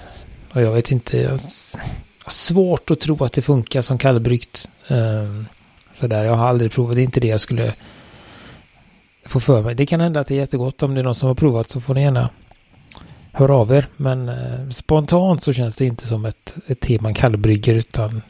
Och 0.53 0.63
jag 0.63 0.73
vet 0.73 0.91
inte. 0.91 1.19
Jag 1.19 1.31
har 1.31 2.31
svårt 2.31 2.91
att 2.91 3.01
tro 3.01 3.25
att 3.25 3.33
det 3.33 3.43
funkar 3.43 3.83
som 3.83 3.99
kallbryggt. 3.99 4.69
Uh, 4.91 5.43
sådär, 5.95 6.25
jag 6.25 6.35
har 6.35 6.47
aldrig 6.47 6.73
provat. 6.73 6.95
Det 6.95 7.03
är 7.03 7.05
inte 7.05 7.21
det 7.21 7.29
jag 7.29 7.41
skulle 7.41 7.75
få 9.25 9.41
för 9.41 9.63
mig. 9.63 9.75
Det 9.75 9.87
kan 9.87 10.01
hända 10.01 10.21
att 10.21 10.27
det 10.27 10.35
är 10.35 10.39
jättegott. 10.39 10.83
Om 10.83 10.95
det 10.95 11.01
är 11.01 11.05
någon 11.05 11.15
som 11.15 11.27
har 11.27 11.35
provat 11.35 11.69
så 11.69 11.81
får 11.81 11.95
ni 11.95 12.03
gärna 12.03 12.31
höra 13.33 13.57
av 13.57 13.73
er. 13.73 13.87
Men 13.97 14.29
eh, 14.29 14.69
spontant 14.71 15.43
så 15.43 15.53
känns 15.53 15.77
det 15.77 15.87
inte 15.87 16.07
som 16.07 16.25
ett, 16.25 16.55
ett 16.67 16.81
te 16.81 16.99
man 17.01 17.15
kallbrygger 17.15 17.75
utan 17.75 18.23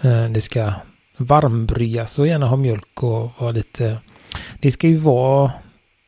eh, 0.00 0.24
det 0.24 0.40
ska 0.40 0.72
varmbryggas 1.16 2.18
och 2.18 2.26
gärna 2.26 2.46
ha 2.46 2.56
mjölk 2.56 3.02
och 3.02 3.30
vara 3.38 3.50
lite... 3.50 3.98
Det 4.60 4.70
ska 4.70 4.88
ju 4.88 4.96
vara, 4.96 5.52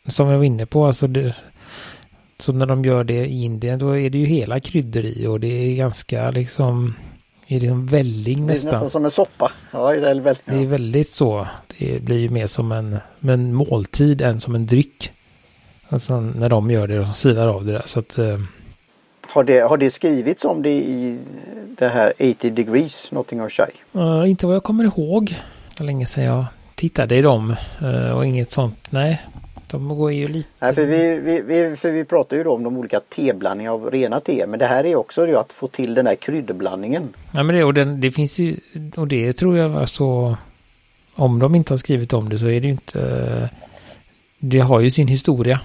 som 0.07 0.29
jag 0.29 0.38
var 0.38 0.45
inne 0.45 0.67
på, 0.67 0.87
alltså 0.87 1.07
det, 1.07 1.35
så 2.38 2.52
när 2.52 2.67
de 2.67 2.85
gör 2.85 3.05
det 3.05 3.26
i 3.26 3.45
Indien 3.45 3.79
då 3.79 3.99
är 3.99 4.11
det 4.11 4.19
ju 4.19 4.26
hela 4.26 4.61
kryddor 4.61 5.05
i 5.05 5.26
och 5.26 5.41
det 5.41 5.49
är 5.49 5.76
ganska 5.76 6.31
liksom 6.31 6.95
är 7.57 7.61
det 7.61 7.69
som 7.69 7.87
välling 7.87 8.47
nästan. 8.47 8.71
Det 8.71 8.77
är 8.77 8.81
nästan 8.81 8.91
som 8.91 9.05
en 9.05 9.11
soppa. 9.11 9.53
Ja, 9.71 9.93
det, 9.93 10.11
är 10.11 10.15
väldigt, 10.15 10.43
det 10.45 10.55
är 10.55 10.67
väldigt 10.67 11.11
så. 11.11 11.47
Det 11.79 12.03
blir 12.03 12.19
ju 12.19 12.31
mer 12.31 12.47
som 12.47 12.73
en, 12.73 12.99
en 13.21 13.55
måltid 13.55 14.23
än 14.23 14.41
som 14.41 14.55
en 14.55 14.67
dryck. 14.67 15.13
Alltså 15.89 16.21
när 16.21 16.49
de 16.49 16.71
gör 16.71 16.89
det, 16.89 16.99
de 16.99 17.15
silar 17.15 17.49
av 17.49 17.65
det 17.65 17.73
där. 17.73 17.83
Så 17.85 18.01
att, 18.01 18.19
eh, 18.19 18.39
har 19.27 19.45
det, 19.45 19.61
har 19.61 19.77
det 19.77 19.91
skrivits 19.91 20.45
om 20.45 20.63
det 20.63 20.71
i 20.71 21.19
det 21.79 21.89
här 21.89 22.13
80 22.19 22.51
degrees 22.51 23.13
Nottingham 23.13 23.49
Shy? 23.49 23.63
Uh, 23.97 24.31
inte 24.31 24.47
vad 24.47 24.55
jag 24.57 24.63
kommer 24.63 24.85
ihåg. 24.85 25.37
Det 25.69 25.81
var 25.81 25.87
länge 25.87 26.07
sedan 26.07 26.25
jag 26.25 26.45
tittade 26.75 27.17
i 27.17 27.23
dem 27.23 27.55
uh, 27.83 28.11
och 28.11 28.27
inget 28.27 28.53
sånt. 28.53 28.87
Nej, 28.91 29.21
de 29.79 29.97
går 29.97 30.12
ju 30.12 30.29
lite... 30.29 30.49
Nej, 30.59 30.75
för 30.75 30.87
vi, 30.87 31.21
vi, 31.21 31.41
vi, 31.41 31.76
för 31.76 31.91
vi 31.91 32.05
pratar 32.05 32.37
ju 32.37 32.45
då 32.45 32.55
om 32.55 32.62
de 32.62 32.76
olika 32.76 33.00
teblandningar 33.00 33.73
av 33.73 33.91
rena 33.91 34.21
te. 34.21 34.47
Men 34.47 34.59
det 34.59 34.67
här 34.67 34.87
är 34.87 34.97
också 34.97 35.26
det 35.26 35.41
att 35.41 35.52
få 35.52 35.69
till 35.69 35.95
den 35.95 36.07
här 36.07 36.14
kryddblandningen. 36.14 37.09
Ja, 37.33 37.43
men 37.43 37.57
det, 37.57 37.64
och 37.64 37.75
den, 37.75 38.00
det 38.00 38.12
finns 38.12 38.38
ju, 38.38 38.57
och 38.97 39.09
det 39.09 39.33
tror 39.33 39.59
jag 39.59 39.76
alltså, 39.76 40.37
om 41.14 41.38
de 41.38 41.55
inte 41.55 41.73
har 41.73 41.79
skrivit 41.79 42.12
om 42.12 42.29
det 42.29 42.38
så 42.38 42.47
är 42.47 42.61
det 42.61 42.67
ju 42.67 42.73
inte, 42.73 43.50
det 44.38 44.61
har 44.61 44.81
ju 44.81 44.91
sin 44.91 45.09
historia. 45.09 45.61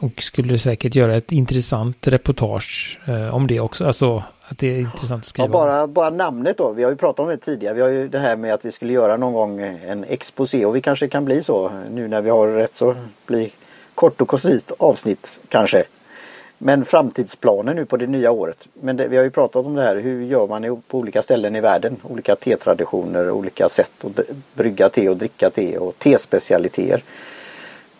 Och 0.00 0.22
skulle 0.22 0.58
säkert 0.58 0.94
göra 0.94 1.16
ett 1.16 1.32
intressant 1.32 2.08
reportage 2.08 3.00
eh, 3.06 3.34
om 3.34 3.46
det 3.46 3.60
också. 3.60 3.86
Alltså 3.86 4.22
att 4.48 4.58
det 4.58 4.66
är 4.66 4.80
intressant 4.80 5.24
att 5.24 5.28
skriva. 5.28 5.46
Ja, 5.46 5.52
bara, 5.52 5.86
bara 5.86 6.10
namnet 6.10 6.58
då. 6.58 6.72
Vi 6.72 6.82
har 6.82 6.90
ju 6.90 6.96
pratat 6.96 7.20
om 7.20 7.28
det 7.28 7.36
tidigare. 7.36 7.74
Vi 7.74 7.80
har 7.80 7.88
ju 7.88 8.08
det 8.08 8.18
här 8.18 8.36
med 8.36 8.54
att 8.54 8.64
vi 8.64 8.72
skulle 8.72 8.92
göra 8.92 9.16
någon 9.16 9.32
gång 9.32 9.60
en 9.60 10.04
exposé 10.04 10.66
och 10.66 10.76
vi 10.76 10.80
kanske 10.80 11.08
kan 11.08 11.24
bli 11.24 11.42
så 11.42 11.70
nu 11.90 12.08
när 12.08 12.20
vi 12.20 12.30
har 12.30 12.48
rätt 12.48 12.74
så 12.74 12.94
bli 13.26 13.52
kort 13.94 14.20
och 14.20 14.28
koncist 14.28 14.72
avsnitt 14.78 15.40
kanske. 15.48 15.84
Men 16.58 16.84
framtidsplaner 16.84 17.74
nu 17.74 17.84
på 17.84 17.96
det 17.96 18.06
nya 18.06 18.30
året. 18.30 18.68
Men 18.72 18.96
det, 18.96 19.08
vi 19.08 19.16
har 19.16 19.24
ju 19.24 19.30
pratat 19.30 19.66
om 19.66 19.74
det 19.74 19.82
här. 19.82 19.96
Hur 19.96 20.22
gör 20.22 20.46
man 20.46 20.82
på 20.88 20.98
olika 20.98 21.22
ställen 21.22 21.56
i 21.56 21.60
världen? 21.60 21.96
Olika 22.02 22.36
tetraditioner, 22.36 23.30
olika 23.30 23.68
sätt 23.68 24.04
att 24.04 24.20
brygga 24.54 24.88
te 24.88 25.08
och 25.08 25.16
dricka 25.16 25.50
te 25.50 25.78
och 25.78 25.98
tespecialiteter. 25.98 27.02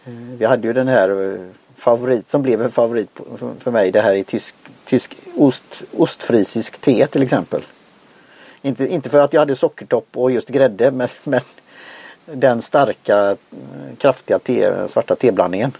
Eh, 0.04 0.12
vi 0.38 0.44
hade 0.44 0.66
ju 0.66 0.72
den 0.72 0.88
här 0.88 1.32
eh, 1.32 1.40
favorit 1.78 2.28
som 2.28 2.42
blev 2.42 2.62
en 2.62 2.70
favorit 2.70 3.10
för 3.58 3.70
mig 3.70 3.90
det 3.90 4.00
här 4.00 4.14
i 4.14 4.24
tysk, 4.24 4.54
tysk 4.84 5.16
ost, 5.36 5.82
ostfrisisk 5.96 6.78
te 6.78 7.06
till 7.06 7.22
exempel. 7.22 7.62
Inte, 8.62 8.86
inte 8.86 9.10
för 9.10 9.18
att 9.18 9.32
jag 9.32 9.40
hade 9.40 9.56
sockertopp 9.56 10.08
och 10.14 10.30
just 10.30 10.48
grädde 10.48 10.90
men, 10.90 11.08
men 11.24 11.40
den 12.24 12.62
starka 12.62 13.30
eh, 13.30 13.36
kraftiga 13.98 14.38
te, 14.38 14.88
svarta 14.88 15.16
teblandningen. 15.16 15.72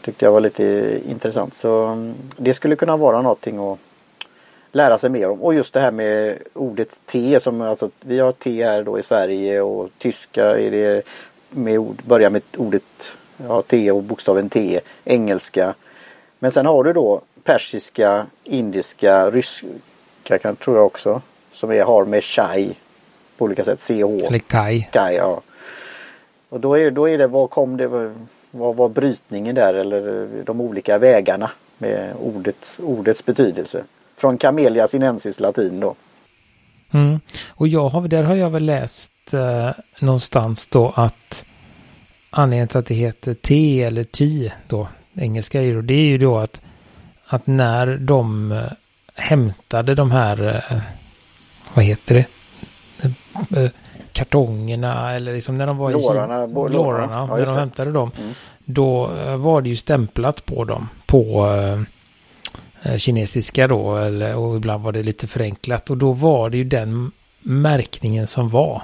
Tyckte 0.00 0.24
jag 0.24 0.32
var 0.32 0.40
lite 0.40 0.98
intressant 1.08 1.54
så 1.54 1.84
mm, 1.84 2.14
det 2.36 2.54
skulle 2.54 2.76
kunna 2.76 2.96
vara 2.96 3.22
någonting 3.22 3.58
att 3.58 3.78
lära 4.72 4.98
sig 4.98 5.10
mer 5.10 5.28
om. 5.28 5.42
Och 5.42 5.54
just 5.54 5.72
det 5.72 5.80
här 5.80 5.90
med 5.90 6.38
ordet 6.52 7.00
te 7.06 7.40
som 7.40 7.60
alltså 7.60 7.90
vi 8.00 8.18
har 8.18 8.32
te 8.32 8.64
här 8.64 8.82
då 8.82 8.98
i 8.98 9.02
Sverige 9.02 9.60
och 9.60 9.90
tyska 9.98 10.44
är 10.44 10.70
det 10.70 11.02
med 11.50 11.78
ord, 11.78 12.02
börjar 12.06 12.30
med 12.30 12.42
ordet 12.56 12.82
ja, 13.48 13.62
T 13.62 13.90
och 13.90 14.02
bokstaven 14.02 14.50
T, 14.50 14.80
engelska. 15.04 15.74
Men 16.38 16.52
sen 16.52 16.66
har 16.66 16.84
du 16.84 16.92
då 16.92 17.20
persiska, 17.44 18.26
indiska, 18.44 19.30
ryska 19.30 20.38
kan, 20.42 20.56
tror 20.56 20.76
jag 20.76 20.86
också. 20.86 21.22
Som 21.52 21.70
är, 21.70 21.84
har 21.84 22.04
med 22.04 22.24
chai 22.24 22.72
på 23.36 23.44
olika 23.44 23.64
sätt. 23.64 23.80
CH. 23.80 24.26
Eller 24.26 24.38
kai. 24.38 24.88
kai 24.92 25.16
ja. 25.16 25.40
Och 26.48 26.60
då 26.60 26.78
är, 26.78 26.90
då 26.90 27.08
är 27.08 27.18
det, 27.18 27.26
vad 27.26 27.50
kom 27.50 27.76
det, 27.76 28.12
vad 28.50 28.76
var 28.76 28.88
brytningen 28.88 29.54
där 29.54 29.74
eller 29.74 30.28
de 30.44 30.60
olika 30.60 30.98
vägarna 30.98 31.50
med 31.78 32.14
ordet, 32.20 32.78
ordets 32.82 33.24
betydelse. 33.24 33.84
Från 34.16 34.38
Camellia 34.38 34.88
sinensis 34.88 35.40
latin 35.40 35.80
då. 35.80 35.94
Mm. 36.92 37.20
Och 37.48 37.68
jag 37.68 37.88
har, 37.88 38.08
där 38.08 38.22
har 38.22 38.34
jag 38.34 38.50
väl 38.50 38.64
läst 38.64 39.34
eh, 39.34 39.70
någonstans 40.00 40.66
då 40.66 40.92
att 40.96 41.44
anledningen 42.30 42.68
till 42.68 42.78
att 42.78 42.86
det 42.86 42.94
heter 42.94 43.34
T 43.34 43.82
eller 43.82 44.04
T 44.04 44.52
då, 44.68 44.88
engelska 45.14 45.60
är 45.60 45.64
ju 45.64 45.82
det 45.82 45.94
är 45.94 46.06
ju 46.06 46.18
då 46.18 46.38
att, 46.38 46.60
att 47.26 47.46
när 47.46 47.96
de 47.96 48.52
äh, 48.52 48.64
hämtade 49.14 49.94
de 49.94 50.10
här, 50.10 50.64
äh, 50.70 50.78
vad 51.74 51.84
heter 51.84 52.14
det, 52.14 52.26
äh, 53.56 53.70
kartongerna 54.12 55.12
eller 55.12 55.34
liksom 55.34 55.58
när 55.58 55.66
de 55.66 55.76
var 55.76 55.90
lårarna, 55.90 56.44
i 56.44 56.48
lårarna, 56.48 56.68
lårarna 56.68 57.26
ja, 57.30 57.36
när 57.36 57.46
de 57.46 57.56
hämtade 57.56 57.92
dem, 57.92 58.10
mm. 58.18 58.34
då 58.64 59.06
var 59.36 59.60
det 59.62 59.68
ju 59.68 59.76
stämplat 59.76 60.46
på 60.46 60.64
dem 60.64 60.88
på 61.06 61.46
kinesiska 62.98 63.68
då, 63.68 63.96
eller, 63.96 64.36
och 64.36 64.56
ibland 64.56 64.84
var 64.84 64.92
det 64.92 65.02
lite 65.02 65.26
förenklat 65.26 65.90
och 65.90 65.96
då 65.96 66.12
var 66.12 66.50
det 66.50 66.56
ju 66.56 66.64
den 66.64 67.12
märkningen 67.40 68.26
som 68.26 68.48
var. 68.48 68.82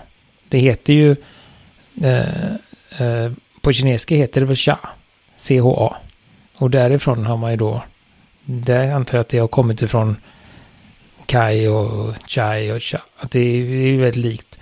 Det 0.48 0.58
heter 0.58 0.92
ju 0.92 1.16
Eh, 2.00 2.52
på 3.60 3.72
kinesiska 3.72 4.14
heter 4.14 4.40
det 4.40 4.46
väl 4.46 4.56
cha. 4.56 4.78
CHA. 5.38 5.96
Och 6.56 6.70
därifrån 6.70 7.26
har 7.26 7.36
man 7.36 7.50
ju 7.50 7.56
då, 7.56 7.82
där 8.44 8.92
antar 8.92 9.18
jag 9.18 9.20
att 9.20 9.28
det 9.28 9.38
har 9.38 9.48
kommit 9.48 9.82
ifrån 9.82 10.16
Kai 11.26 11.68
och 11.68 12.14
Chai 12.26 12.72
och 12.72 12.82
Cha. 12.82 13.00
Att 13.16 13.30
det 13.30 13.40
är, 13.40 13.66
det 13.66 13.94
är 13.94 13.98
väldigt 13.98 14.24
likt. 14.24 14.58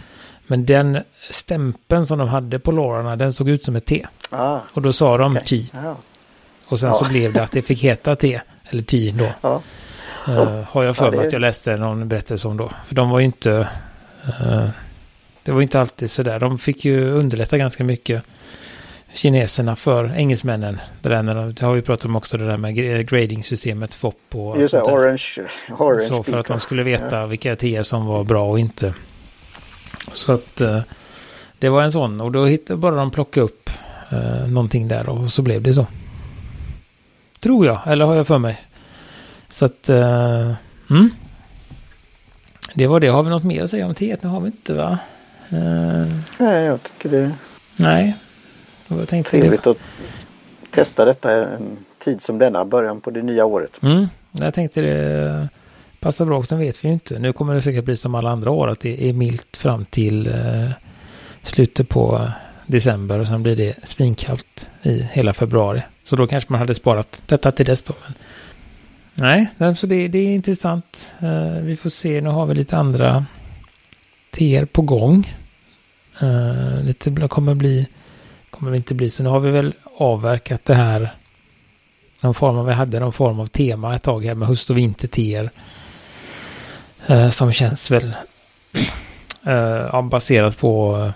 Men 0.47 0.67
den 0.67 1.03
stämpeln 1.31 2.07
som 2.07 2.19
de 2.19 2.29
hade 2.29 2.59
på 2.59 2.73
lårarna, 2.73 3.17
den 3.17 3.33
såg 3.33 3.49
ut 3.49 3.63
som 3.63 3.77
ett 3.77 3.87
T. 3.87 4.07
Ah, 4.31 4.59
och 4.73 4.83
då 4.83 4.93
sa 4.93 5.19
de 5.19 5.33
okay. 5.33 5.45
Ti. 5.45 5.71
Ah. 5.75 5.95
Och 6.67 6.81
sen 6.81 6.89
ja. 6.89 6.95
så 6.95 7.05
blev 7.05 7.33
det 7.33 7.43
att 7.43 7.53
det 7.53 7.63
fick 7.63 7.83
heta 7.83 8.17
T, 8.17 8.41
eller 8.65 8.83
Ti 8.83 9.11
då. 9.11 9.29
Ja. 9.41 9.63
Uh, 10.29 10.63
har 10.71 10.83
jag 10.83 10.97
för 10.97 11.11
mig 11.11 11.27
att 11.27 11.33
jag 11.33 11.41
läste 11.41 11.77
någon 11.77 12.09
berättelse 12.09 12.49
om 12.49 12.57
då. 12.57 12.71
För 12.87 12.95
de 12.95 13.11
var 13.11 13.19
ju 13.19 13.25
inte... 13.25 13.69
Uh, 14.43 14.69
det 15.51 15.55
var 15.55 15.63
inte 15.63 15.81
alltid 15.81 16.11
sådär. 16.11 16.39
De 16.39 16.59
fick 16.59 16.85
ju 16.85 17.11
underlätta 17.11 17.59
ganska 17.59 17.85
mycket 17.85 18.23
kineserna 19.13 19.77
för 19.77 20.15
engelsmännen. 20.17 20.81
Det, 21.03 21.09
där 21.09 21.23
när 21.23 21.35
de, 21.35 21.53
det 21.53 21.67
har 21.67 21.75
vi 21.75 21.83
pratat 21.83 22.05
om 22.05 22.17
också 22.17 22.39
det 22.39 22.47
där 22.47 22.57
med 22.57 22.75
grading-systemet 23.09 23.95
FOP 23.95 24.17
och 24.35 24.61
Just 24.61 24.73
det, 24.73 24.83
orange, 24.83 25.49
orange 25.79 26.09
Så 26.09 26.23
för 26.23 26.39
att 26.39 26.47
de 26.47 26.61
skulle 26.61 26.83
veta 26.83 27.17
ja. 27.17 27.27
vilka 27.27 27.57
teer 27.57 27.83
som 27.83 28.07
var 28.07 28.25
bra 28.25 28.51
och 28.51 28.59
inte. 28.59 28.95
Så 30.13 30.33
att 30.33 30.61
uh, 30.61 30.81
det 31.59 31.69
var 31.69 31.83
en 31.83 31.93
sån 31.93 32.21
och 32.21 32.33
då 32.33 32.47
hittade 32.47 32.77
bara 32.77 32.95
de 32.95 33.11
plocka 33.11 33.41
upp 33.41 33.71
uh, 34.13 34.49
någonting 34.49 34.89
där 34.89 35.09
och 35.09 35.33
så 35.33 35.43
blev 35.43 35.63
det 35.63 35.75
så. 35.75 35.87
Tror 37.41 37.67
jag, 37.67 37.81
eller 37.87 38.05
har 38.05 38.15
jag 38.15 38.27
för 38.27 38.39
mig. 38.39 38.59
Så 39.49 39.65
att, 39.65 39.91
uh, 39.91 40.53
mm. 40.91 41.11
Det 42.75 42.87
var 42.87 43.01
det. 43.01 43.09
Har 43.09 43.23
vi 43.23 43.31
något 43.31 43.45
mer 43.45 43.63
att 43.63 43.71
säga 43.71 43.87
om 43.87 43.95
teet? 43.95 44.23
Nu 44.23 44.29
har 44.29 44.41
vi 44.41 44.47
inte 44.47 44.75
va? 44.75 44.99
Nej, 46.39 46.65
jag 46.65 46.83
tycker 46.83 47.09
det. 47.09 47.33
Nej. 47.77 48.17
Jag 48.89 49.09
tänkte 49.09 49.31
Trevligt 49.31 49.65
det. 49.65 49.71
att 49.71 49.79
testa 50.71 51.05
detta 51.05 51.33
en 51.33 51.77
tid 52.05 52.23
som 52.23 52.39
denna, 52.39 52.65
början 52.65 53.01
på 53.01 53.11
det 53.11 53.23
nya 53.23 53.45
året. 53.45 53.83
Mm, 53.83 54.07
jag 54.33 54.55
tänkte 54.55 54.81
det 54.81 55.49
passar 56.01 56.25
bra, 56.25 56.43
den 56.49 56.59
vet 56.59 56.85
vi 56.85 56.89
ju 56.89 56.95
inte. 56.95 57.19
Nu 57.19 57.33
kommer 57.33 57.55
det 57.55 57.63
säkert 57.63 57.85
bli 57.85 57.97
som 57.97 58.15
alla 58.15 58.31
andra 58.31 58.51
år 58.51 58.69
att 58.69 58.81
det 58.81 59.09
är 59.09 59.13
milt 59.13 59.57
fram 59.57 59.85
till 59.85 60.29
uh, 60.29 60.71
slutet 61.43 61.89
på 61.89 62.31
december 62.67 63.19
och 63.19 63.27
sen 63.27 63.43
blir 63.43 63.57
det 63.57 63.75
svinkallt 63.83 64.71
i 64.83 65.03
hela 65.13 65.33
februari. 65.33 65.83
Så 66.05 66.17
då 66.17 66.27
kanske 66.27 66.53
man 66.53 66.61
hade 66.61 66.75
sparat 66.75 67.23
detta 67.27 67.53
till 67.53 67.67
dess 67.67 67.83
då. 67.83 67.95
Men 69.15 69.47
nej, 69.59 69.77
så 69.77 69.87
det, 69.87 70.09
det 70.09 70.19
är 70.19 70.35
intressant. 70.35 71.15
Uh, 71.23 71.61
vi 71.61 71.77
får 71.77 71.91
se, 71.91 72.21
nu 72.21 72.29
har 72.29 72.47
vi 72.47 72.55
lite 72.55 72.77
andra 72.77 73.27
teer 74.31 74.65
på 74.65 74.83
gång. 74.83 75.37
Uh, 76.23 76.83
lite 76.83 77.29
kommer 77.29 77.55
bli, 77.55 77.87
kommer 78.51 78.75
inte 78.75 78.95
bli, 78.95 79.11
så 79.11 79.23
nu 79.23 79.29
har 79.29 79.41
vi 79.41 79.51
väl 79.51 79.75
avverkat 79.97 80.65
det 80.65 80.75
här. 80.75 81.15
Någon 82.21 82.35
form 82.35 82.59
av, 82.59 82.67
vi 82.67 82.73
hade 82.73 83.01
någon 83.01 83.13
form 83.13 83.41
av 83.41 83.47
tema 83.47 83.95
ett 83.95 84.03
tag 84.03 84.25
här 84.25 84.35
med 84.35 84.49
höst 84.49 84.71
och 84.71 84.77
vinterteer. 84.77 85.51
Uh, 87.11 87.25
eh, 87.25 87.31
som 87.31 87.53
känns 87.53 87.91
väl 87.91 88.13
uh, 89.47 90.03
baserat 90.03 90.59
på 90.59 91.13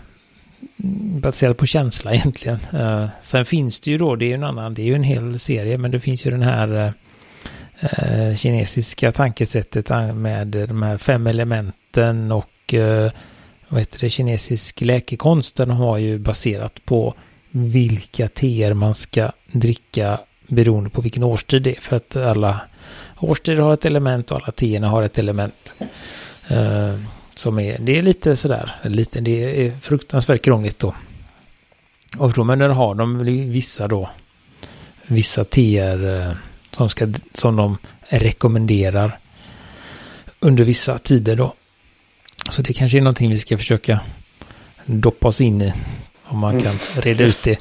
baserat 1.20 1.56
på 1.56 1.66
känsla 1.66 2.14
egentligen. 2.14 2.58
Uh, 2.74 3.08
sen 3.22 3.44
finns 3.44 3.80
det 3.80 3.90
ju 3.90 3.98
då, 3.98 4.16
det 4.16 4.24
är 4.24 4.28
ju 4.28 4.34
en 4.34 4.44
annan, 4.44 4.74
det 4.74 4.82
är 4.82 4.86
ju 4.86 4.94
en 4.94 5.02
hel 5.02 5.38
serie, 5.38 5.78
men 5.78 5.90
det 5.90 6.00
finns 6.00 6.26
ju 6.26 6.30
den 6.30 6.42
här 6.42 6.94
uh, 7.82 8.36
kinesiska 8.36 9.12
tankesättet 9.12 9.88
med 10.14 10.46
de 10.46 10.82
här 10.82 10.98
fem 10.98 11.26
elementen 11.26 12.32
och 12.32 12.48
och 12.64 12.74
eh, 12.74 13.12
vad 13.68 13.80
heter 13.80 13.98
det, 14.00 14.10
kinesisk 14.10 14.80
läkekonst. 14.80 15.56
Den 15.56 15.70
har 15.70 15.98
ju 15.98 16.18
baserat 16.18 16.84
på 16.84 17.14
vilka 17.50 18.28
teer 18.28 18.74
man 18.74 18.94
ska 18.94 19.32
dricka 19.52 20.20
beroende 20.46 20.90
på 20.90 21.00
vilken 21.00 21.22
årstid 21.22 21.62
det 21.62 21.76
är. 21.76 21.80
För 21.80 21.96
att 21.96 22.16
alla 22.16 22.60
årstider 23.18 23.62
har 23.62 23.72
ett 23.72 23.84
element 23.84 24.30
och 24.30 24.36
alla 24.36 24.52
teerna 24.52 24.88
har 24.88 25.02
ett 25.02 25.18
element. 25.18 25.74
Uh, 26.50 27.00
som 27.34 27.58
är, 27.58 27.78
det 27.78 27.98
är 27.98 28.02
lite 28.02 28.36
sådär, 28.36 28.74
lite, 28.82 29.20
det 29.20 29.66
är 29.66 29.78
fruktansvärt 29.80 30.44
krångligt 30.44 30.78
då. 30.78 30.94
Och 32.18 32.32
då, 32.32 32.44
men 32.44 32.58
där 32.58 32.68
har 32.68 32.94
de 32.94 33.18
vissa 33.50 33.88
då, 33.88 34.10
vissa 35.06 35.44
teer 35.44 36.04
uh, 36.04 36.32
som, 36.70 36.88
ska, 36.88 37.12
som 37.34 37.56
de 37.56 37.78
rekommenderar 38.00 39.18
under 40.40 40.64
vissa 40.64 40.98
tider 40.98 41.36
då. 41.36 41.54
Så 42.50 42.62
det 42.62 42.72
kanske 42.72 42.98
är 42.98 43.02
någonting 43.02 43.30
vi 43.30 43.38
ska 43.38 43.58
försöka 43.58 44.00
doppa 44.86 45.28
oss 45.28 45.40
in 45.40 45.62
i. 45.62 45.72
Om 46.24 46.38
man 46.38 46.60
kan 46.60 46.78
reda 46.96 47.24
ut 47.24 47.44
det. 47.44 47.58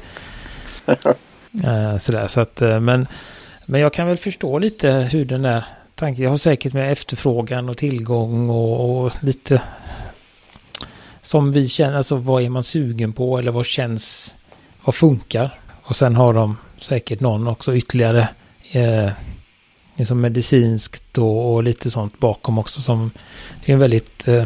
Uh, 1.64 1.98
sådär, 1.98 2.26
så 2.26 2.40
att, 2.40 2.62
uh, 2.62 2.80
men, 2.80 3.06
men 3.66 3.80
jag 3.80 3.92
kan 3.92 4.06
väl 4.06 4.16
förstå 4.16 4.58
lite 4.58 4.90
hur 4.90 5.24
den 5.24 5.42
där 5.42 5.64
tanken, 5.94 6.24
jag 6.24 6.30
har 6.30 6.38
säkert 6.38 6.72
med 6.72 6.92
efterfrågan 6.92 7.68
och 7.68 7.76
tillgång 7.76 8.50
och, 8.50 9.04
och, 9.04 9.12
lite 9.20 9.62
som 11.22 11.52
vi 11.52 11.68
känner, 11.68 11.96
alltså 11.96 12.16
vad 12.16 12.42
är 12.42 12.48
man 12.48 12.64
sugen 12.64 13.12
på 13.12 13.38
eller 13.38 13.52
vad 13.52 13.66
känns, 13.66 14.36
vad 14.84 14.94
funkar? 14.94 15.60
Och 15.82 15.96
sen 15.96 16.16
har 16.16 16.34
de 16.34 16.56
säkert 16.80 17.20
någon 17.20 17.48
också 17.48 17.76
ytterligare 17.76 18.28
eh, 18.72 19.10
liksom 19.96 20.20
medicinskt 20.20 21.18
och, 21.18 21.54
och, 21.54 21.62
lite 21.62 21.90
sånt 21.90 22.18
bakom 22.18 22.58
också 22.58 22.80
som 22.80 23.10
det 23.64 23.72
är 23.72 23.74
en 23.74 23.80
väldigt 23.80 24.28
eh, 24.28 24.44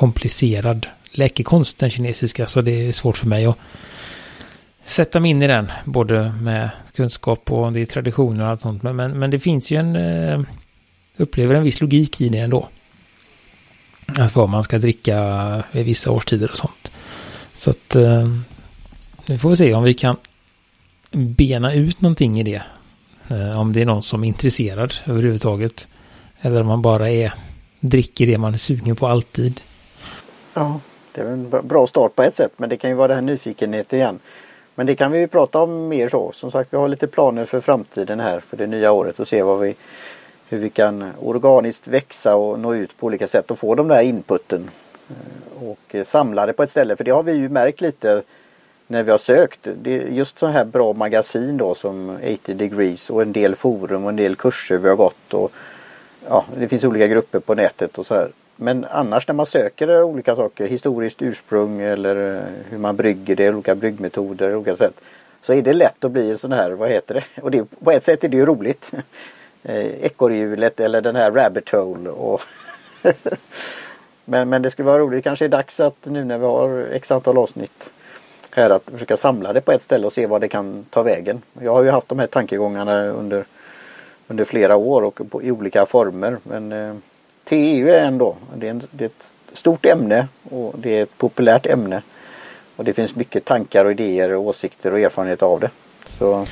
komplicerad 0.00 0.86
läkekonst 1.10 1.78
den 1.78 1.90
kinesiska 1.90 2.46
så 2.46 2.60
det 2.60 2.88
är 2.88 2.92
svårt 2.92 3.16
för 3.16 3.26
mig 3.26 3.46
att 3.46 3.56
sätta 4.86 5.20
mig 5.20 5.30
in 5.30 5.42
i 5.42 5.46
den. 5.46 5.72
Både 5.84 6.32
med 6.40 6.70
kunskap 6.94 7.52
och 7.52 7.72
det 7.72 7.80
är 7.80 7.86
traditioner 7.86 8.44
och 8.44 8.50
allt 8.50 8.60
sånt. 8.60 8.82
Men, 8.82 8.96
men, 8.96 9.18
men 9.18 9.30
det 9.30 9.38
finns 9.38 9.70
ju 9.70 9.76
en, 9.76 9.96
eh, 9.96 10.40
upplever 11.16 11.54
en 11.54 11.62
viss 11.62 11.80
logik 11.80 12.20
i 12.20 12.28
det 12.28 12.38
ändå. 12.38 12.68
Att 14.06 14.34
vad 14.34 14.48
man 14.48 14.62
ska 14.62 14.78
dricka 14.78 15.64
vid 15.72 15.84
vissa 15.84 16.10
årstider 16.10 16.50
och 16.50 16.56
sånt. 16.56 16.90
Så 17.54 17.70
att 17.70 17.96
eh, 17.96 18.28
nu 19.26 19.38
får 19.38 19.50
vi 19.50 19.56
se 19.56 19.74
om 19.74 19.82
vi 19.82 19.94
kan 19.94 20.16
bena 21.12 21.74
ut 21.74 22.00
någonting 22.00 22.40
i 22.40 22.42
det. 22.42 22.62
Eh, 23.28 23.60
om 23.60 23.72
det 23.72 23.80
är 23.80 23.86
någon 23.86 24.02
som 24.02 24.24
är 24.24 24.28
intresserad 24.28 24.94
överhuvudtaget. 25.04 25.88
Eller 26.40 26.60
om 26.60 26.66
man 26.66 26.82
bara 26.82 27.10
är 27.10 27.32
dricker 27.80 28.26
det 28.26 28.38
man 28.38 28.54
är 28.54 28.58
sugen 28.58 28.96
på 28.96 29.06
alltid. 29.06 29.60
Ja, 30.54 30.80
det 31.12 31.20
är 31.20 31.26
en 31.26 31.50
bra 31.62 31.86
start 31.86 32.14
på 32.14 32.22
ett 32.22 32.34
sätt 32.34 32.52
men 32.56 32.68
det 32.68 32.76
kan 32.76 32.90
ju 32.90 32.96
vara 32.96 33.08
den 33.08 33.16
här 33.16 33.32
nyfikenheten 33.32 33.98
igen. 33.98 34.18
Men 34.74 34.86
det 34.86 34.96
kan 34.96 35.12
vi 35.12 35.18
ju 35.18 35.26
prata 35.26 35.58
om 35.58 35.88
mer 35.88 36.08
så. 36.08 36.32
Som 36.32 36.50
sagt 36.50 36.72
vi 36.72 36.76
har 36.76 36.88
lite 36.88 37.06
planer 37.06 37.44
för 37.44 37.60
framtiden 37.60 38.20
här 38.20 38.40
för 38.40 38.56
det 38.56 38.66
nya 38.66 38.92
året 38.92 39.20
och 39.20 39.28
se 39.28 39.42
vad 39.42 39.60
vi 39.60 39.76
hur 40.48 40.58
vi 40.58 40.70
kan 40.70 41.12
organiskt 41.20 41.88
växa 41.88 42.36
och 42.36 42.58
nå 42.58 42.74
ut 42.74 42.96
på 42.96 43.06
olika 43.06 43.28
sätt 43.28 43.50
och 43.50 43.58
få 43.58 43.74
de 43.74 43.88
där 43.88 44.00
inputen. 44.00 44.70
Eh, 45.08 45.68
och 45.68 46.06
samla 46.06 46.46
det 46.46 46.52
på 46.52 46.62
ett 46.62 46.70
ställe 46.70 46.96
för 46.96 47.04
det 47.04 47.10
har 47.10 47.22
vi 47.22 47.32
ju 47.32 47.48
märkt 47.48 47.80
lite 47.80 48.22
när 48.86 49.02
vi 49.02 49.10
har 49.10 49.18
sökt. 49.18 49.60
Det 49.82 49.94
är 49.94 50.06
just 50.06 50.38
så 50.38 50.46
här 50.46 50.64
bra 50.64 50.92
magasin 50.92 51.56
då 51.56 51.74
som 51.74 52.18
80 52.34 52.54
degrees 52.54 53.10
och 53.10 53.22
en 53.22 53.32
del 53.32 53.54
forum 53.54 54.04
och 54.04 54.10
en 54.10 54.16
del 54.16 54.36
kurser 54.36 54.78
vi 54.78 54.88
har 54.88 54.96
gått. 54.96 55.34
Och, 55.34 55.52
ja, 56.28 56.44
det 56.56 56.68
finns 56.68 56.84
olika 56.84 57.06
grupper 57.06 57.40
på 57.40 57.54
nätet 57.54 57.98
och 57.98 58.06
så 58.06 58.14
här. 58.14 58.28
Men 58.62 58.86
annars 58.90 59.28
när 59.28 59.34
man 59.34 59.46
söker 59.46 59.88
eh, 59.88 60.02
olika 60.02 60.36
saker, 60.36 60.66
historiskt 60.66 61.22
ursprung 61.22 61.80
eller 61.80 62.36
eh, 62.36 62.42
hur 62.70 62.78
man 62.78 62.96
brygger 62.96 63.36
det, 63.36 63.48
olika 63.48 63.74
bryggmetoder, 63.74 64.54
olika 64.56 64.76
sätt. 64.76 65.00
Så 65.42 65.52
är 65.52 65.62
det 65.62 65.72
lätt 65.72 66.04
att 66.04 66.10
bli 66.10 66.30
en 66.30 66.38
sån 66.38 66.52
här, 66.52 66.70
vad 66.70 66.90
heter 66.90 67.14
det? 67.14 67.42
Och 67.42 67.50
det, 67.50 67.64
på 67.84 67.90
ett 67.90 68.04
sätt 68.04 68.24
är 68.24 68.28
det 68.28 68.36
ju 68.36 68.46
roligt. 68.46 68.90
Eh, 69.62 70.04
ekorrhjulet 70.04 70.80
eller 70.80 71.00
den 71.00 71.16
här 71.16 71.30
rabbit 71.30 71.70
hole. 71.70 72.10
Och 72.10 72.40
men, 74.24 74.48
men 74.48 74.62
det 74.62 74.70
skulle 74.70 74.86
vara 74.86 74.98
roligt, 74.98 75.24
kanske 75.24 75.44
är 75.44 75.48
dags 75.48 75.80
att 75.80 75.96
nu 76.02 76.24
när 76.24 76.38
vi 76.38 76.44
har 76.44 76.88
x 76.92 77.10
antal 77.10 77.38
avsnitt 77.38 77.90
här 78.50 78.70
att 78.70 78.90
försöka 78.90 79.16
samla 79.16 79.52
det 79.52 79.60
på 79.60 79.72
ett 79.72 79.82
ställe 79.82 80.06
och 80.06 80.12
se 80.12 80.26
vad 80.26 80.40
det 80.40 80.48
kan 80.48 80.84
ta 80.90 81.02
vägen. 81.02 81.42
Jag 81.60 81.72
har 81.72 81.82
ju 81.82 81.90
haft 81.90 82.08
de 82.08 82.18
här 82.18 82.26
tankegångarna 82.26 83.06
under, 83.06 83.44
under 84.28 84.44
flera 84.44 84.76
år 84.76 85.02
och 85.02 85.20
på, 85.30 85.42
i 85.42 85.50
olika 85.50 85.86
former. 85.86 86.38
Men 86.42 86.72
till 87.50 87.58
EU 87.58 87.88
är 87.88 88.02
ändå 88.02 88.36
det 88.54 88.66
är, 88.66 88.70
en, 88.70 88.82
det 88.90 89.04
är 89.04 89.06
ett 89.06 89.34
stort 89.52 89.86
ämne 89.86 90.28
och 90.42 90.74
det 90.78 90.98
är 90.98 91.02
ett 91.02 91.18
populärt 91.18 91.66
ämne. 91.66 92.02
Och 92.76 92.84
det 92.84 92.92
finns 92.92 93.16
mycket 93.16 93.44
tankar 93.44 93.84
och 93.84 93.90
idéer 93.90 94.32
och 94.34 94.42
åsikter 94.42 94.92
och 94.92 95.00
erfarenhet 95.00 95.42
av 95.42 95.60
det. 95.60 95.70
Så 96.06 96.44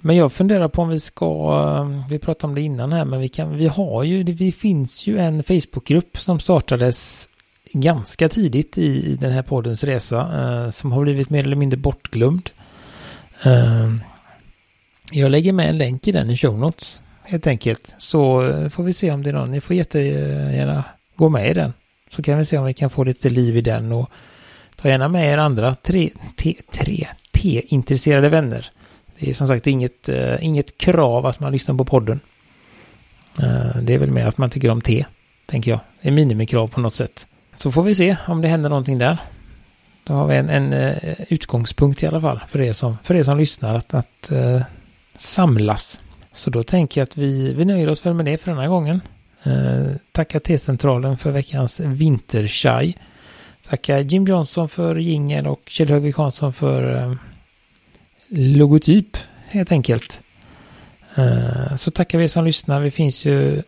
men 0.00 0.16
jag 0.16 0.32
funderar 0.32 0.68
på 0.68 0.82
om 0.82 0.88
vi 0.88 1.00
ska, 1.00 2.04
vi 2.10 2.18
pratade 2.18 2.50
om 2.50 2.54
det 2.54 2.60
innan 2.60 2.92
här, 2.92 3.04
men 3.04 3.20
vi 3.20 3.28
kan, 3.28 3.56
vi 3.56 3.66
har 3.66 4.02
ju, 4.02 4.22
det 4.22 4.52
finns 4.52 5.06
ju 5.06 5.18
en 5.18 5.42
Facebookgrupp 5.42 6.18
som 6.18 6.40
startades 6.40 7.28
ganska 7.72 8.28
tidigt 8.28 8.78
i 8.78 9.16
den 9.20 9.32
här 9.32 9.42
poddens 9.42 9.84
resa, 9.84 10.20
eh, 10.20 10.70
som 10.70 10.92
har 10.92 11.02
blivit 11.02 11.30
mer 11.30 11.44
eller 11.44 11.56
mindre 11.56 11.76
bortglömd. 11.76 12.50
Eh, 13.44 13.90
jag 15.12 15.30
lägger 15.30 15.52
med 15.52 15.68
en 15.68 15.78
länk 15.78 16.08
i 16.08 16.12
den 16.12 16.30
i 16.30 16.36
show 16.36 16.58
notes, 16.58 17.01
helt 17.24 17.46
enkelt. 17.46 17.94
Så 17.98 18.46
eh, 18.46 18.68
får 18.68 18.82
vi 18.82 18.92
se 18.92 19.10
om 19.10 19.22
det 19.22 19.30
är 19.30 19.34
någon, 19.34 19.50
ni 19.50 19.60
får 19.60 19.76
jättegärna 19.76 20.84
gå 21.16 21.28
med 21.28 21.50
i 21.50 21.54
den. 21.54 21.72
Så 22.10 22.22
kan 22.22 22.38
vi 22.38 22.44
se 22.44 22.58
om 22.58 22.64
vi 22.64 22.74
kan 22.74 22.90
få 22.90 23.04
lite 23.04 23.30
liv 23.30 23.56
i 23.56 23.60
den 23.60 23.92
och 23.92 24.10
ta 24.76 24.88
gärna 24.88 25.08
med 25.08 25.32
er 25.32 25.38
andra 25.38 25.74
tre, 25.74 26.10
te, 26.36 26.54
tre, 26.70 27.08
te-intresserade 27.32 28.28
vänner 28.28 28.70
det 29.22 29.30
är 29.30 29.34
som 29.34 29.48
sagt 29.48 29.66
inget, 29.66 30.08
uh, 30.08 30.44
inget 30.44 30.78
krav 30.78 31.26
att 31.26 31.40
man 31.40 31.52
lyssnar 31.52 31.74
på 31.74 31.84
podden. 31.84 32.20
Uh, 33.42 33.76
det 33.82 33.94
är 33.94 33.98
väl 33.98 34.10
mer 34.10 34.26
att 34.26 34.38
man 34.38 34.50
tycker 34.50 34.70
om 34.70 34.80
te, 34.80 35.04
tänker 35.46 35.70
jag. 35.70 35.80
Det 36.02 36.08
är 36.08 36.12
minimikrav 36.12 36.68
på 36.68 36.80
något 36.80 36.94
sätt. 36.94 37.26
Så 37.56 37.72
får 37.72 37.82
vi 37.82 37.94
se 37.94 38.16
om 38.26 38.40
det 38.40 38.48
händer 38.48 38.70
någonting 38.70 38.98
där. 38.98 39.18
Då 40.04 40.12
har 40.12 40.26
vi 40.26 40.36
en, 40.36 40.50
en 40.50 40.72
uh, 40.72 41.14
utgångspunkt 41.28 42.02
i 42.02 42.06
alla 42.06 42.20
fall 42.20 42.40
för 42.48 42.60
er 42.60 42.72
som, 42.72 42.98
för 43.02 43.16
er 43.16 43.22
som 43.22 43.38
lyssnar 43.38 43.74
att, 43.74 43.94
att 43.94 44.30
samlas. 45.16 46.00
Så 46.32 46.50
då 46.50 46.62
tänker 46.62 47.00
jag 47.00 47.06
att 47.06 47.16
vi, 47.16 47.54
vi 47.54 47.64
nöjer 47.64 47.88
oss 47.88 48.06
väl 48.06 48.14
med 48.14 48.24
det 48.24 48.38
för 48.38 48.50
den 48.50 48.60
här 48.60 48.68
gången. 48.68 49.00
Eh, 49.42 49.96
tacka 50.12 50.40
T-centralen 50.40 51.16
för 51.16 51.30
veckans 51.30 51.80
vinterchai. 51.80 52.96
Tacka 53.68 54.00
Jim 54.00 54.26
Johnson 54.26 54.68
för 54.68 54.96
jingel 54.96 55.46
och 55.46 55.62
Kjell 55.66 55.88
Högvik 55.88 56.16
Hansson 56.16 56.52
för 56.52 57.02
eh, 57.02 57.14
logotyp 58.28 59.16
helt 59.46 59.72
enkelt. 59.72 60.22
Eh, 61.14 61.76
så 61.76 61.90
tackar 61.90 62.18
vi 62.18 62.28
som 62.28 62.44
lyssnar. 62.44 62.80
Vi 62.80 62.90
finns 62.90 63.24
ju 63.24 63.62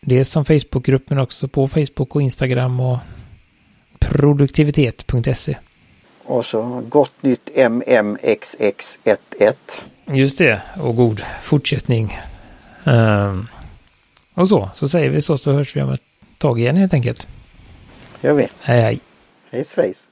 dels 0.00 0.28
som 0.28 0.44
Facebookgruppen 0.44 1.18
också 1.18 1.48
på 1.48 1.68
Facebook 1.68 2.16
och 2.16 2.22
Instagram 2.22 2.80
och 2.80 2.98
produktivitet.se. 3.98 5.56
Och 6.24 6.46
så 6.46 6.82
gott 6.88 7.22
nytt 7.22 7.50
MMXX11. 7.54 9.54
Just 10.06 10.38
det, 10.38 10.62
och 10.80 10.96
god 10.96 11.24
fortsättning. 11.42 12.18
Um, 12.84 13.48
och 14.34 14.48
så, 14.48 14.70
så 14.74 14.88
säger 14.88 15.10
vi 15.10 15.20
så 15.20 15.38
så 15.38 15.52
hörs 15.52 15.76
vi 15.76 15.82
om 15.82 15.92
ett 15.92 16.02
tag 16.38 16.60
igen 16.60 16.76
helt 16.76 16.94
enkelt. 16.94 17.28
gör 18.20 18.34
vi. 18.34 18.48
Hej 18.60 18.80
hej. 18.80 19.00
Hej 19.50 19.64
svejs. 19.64 20.08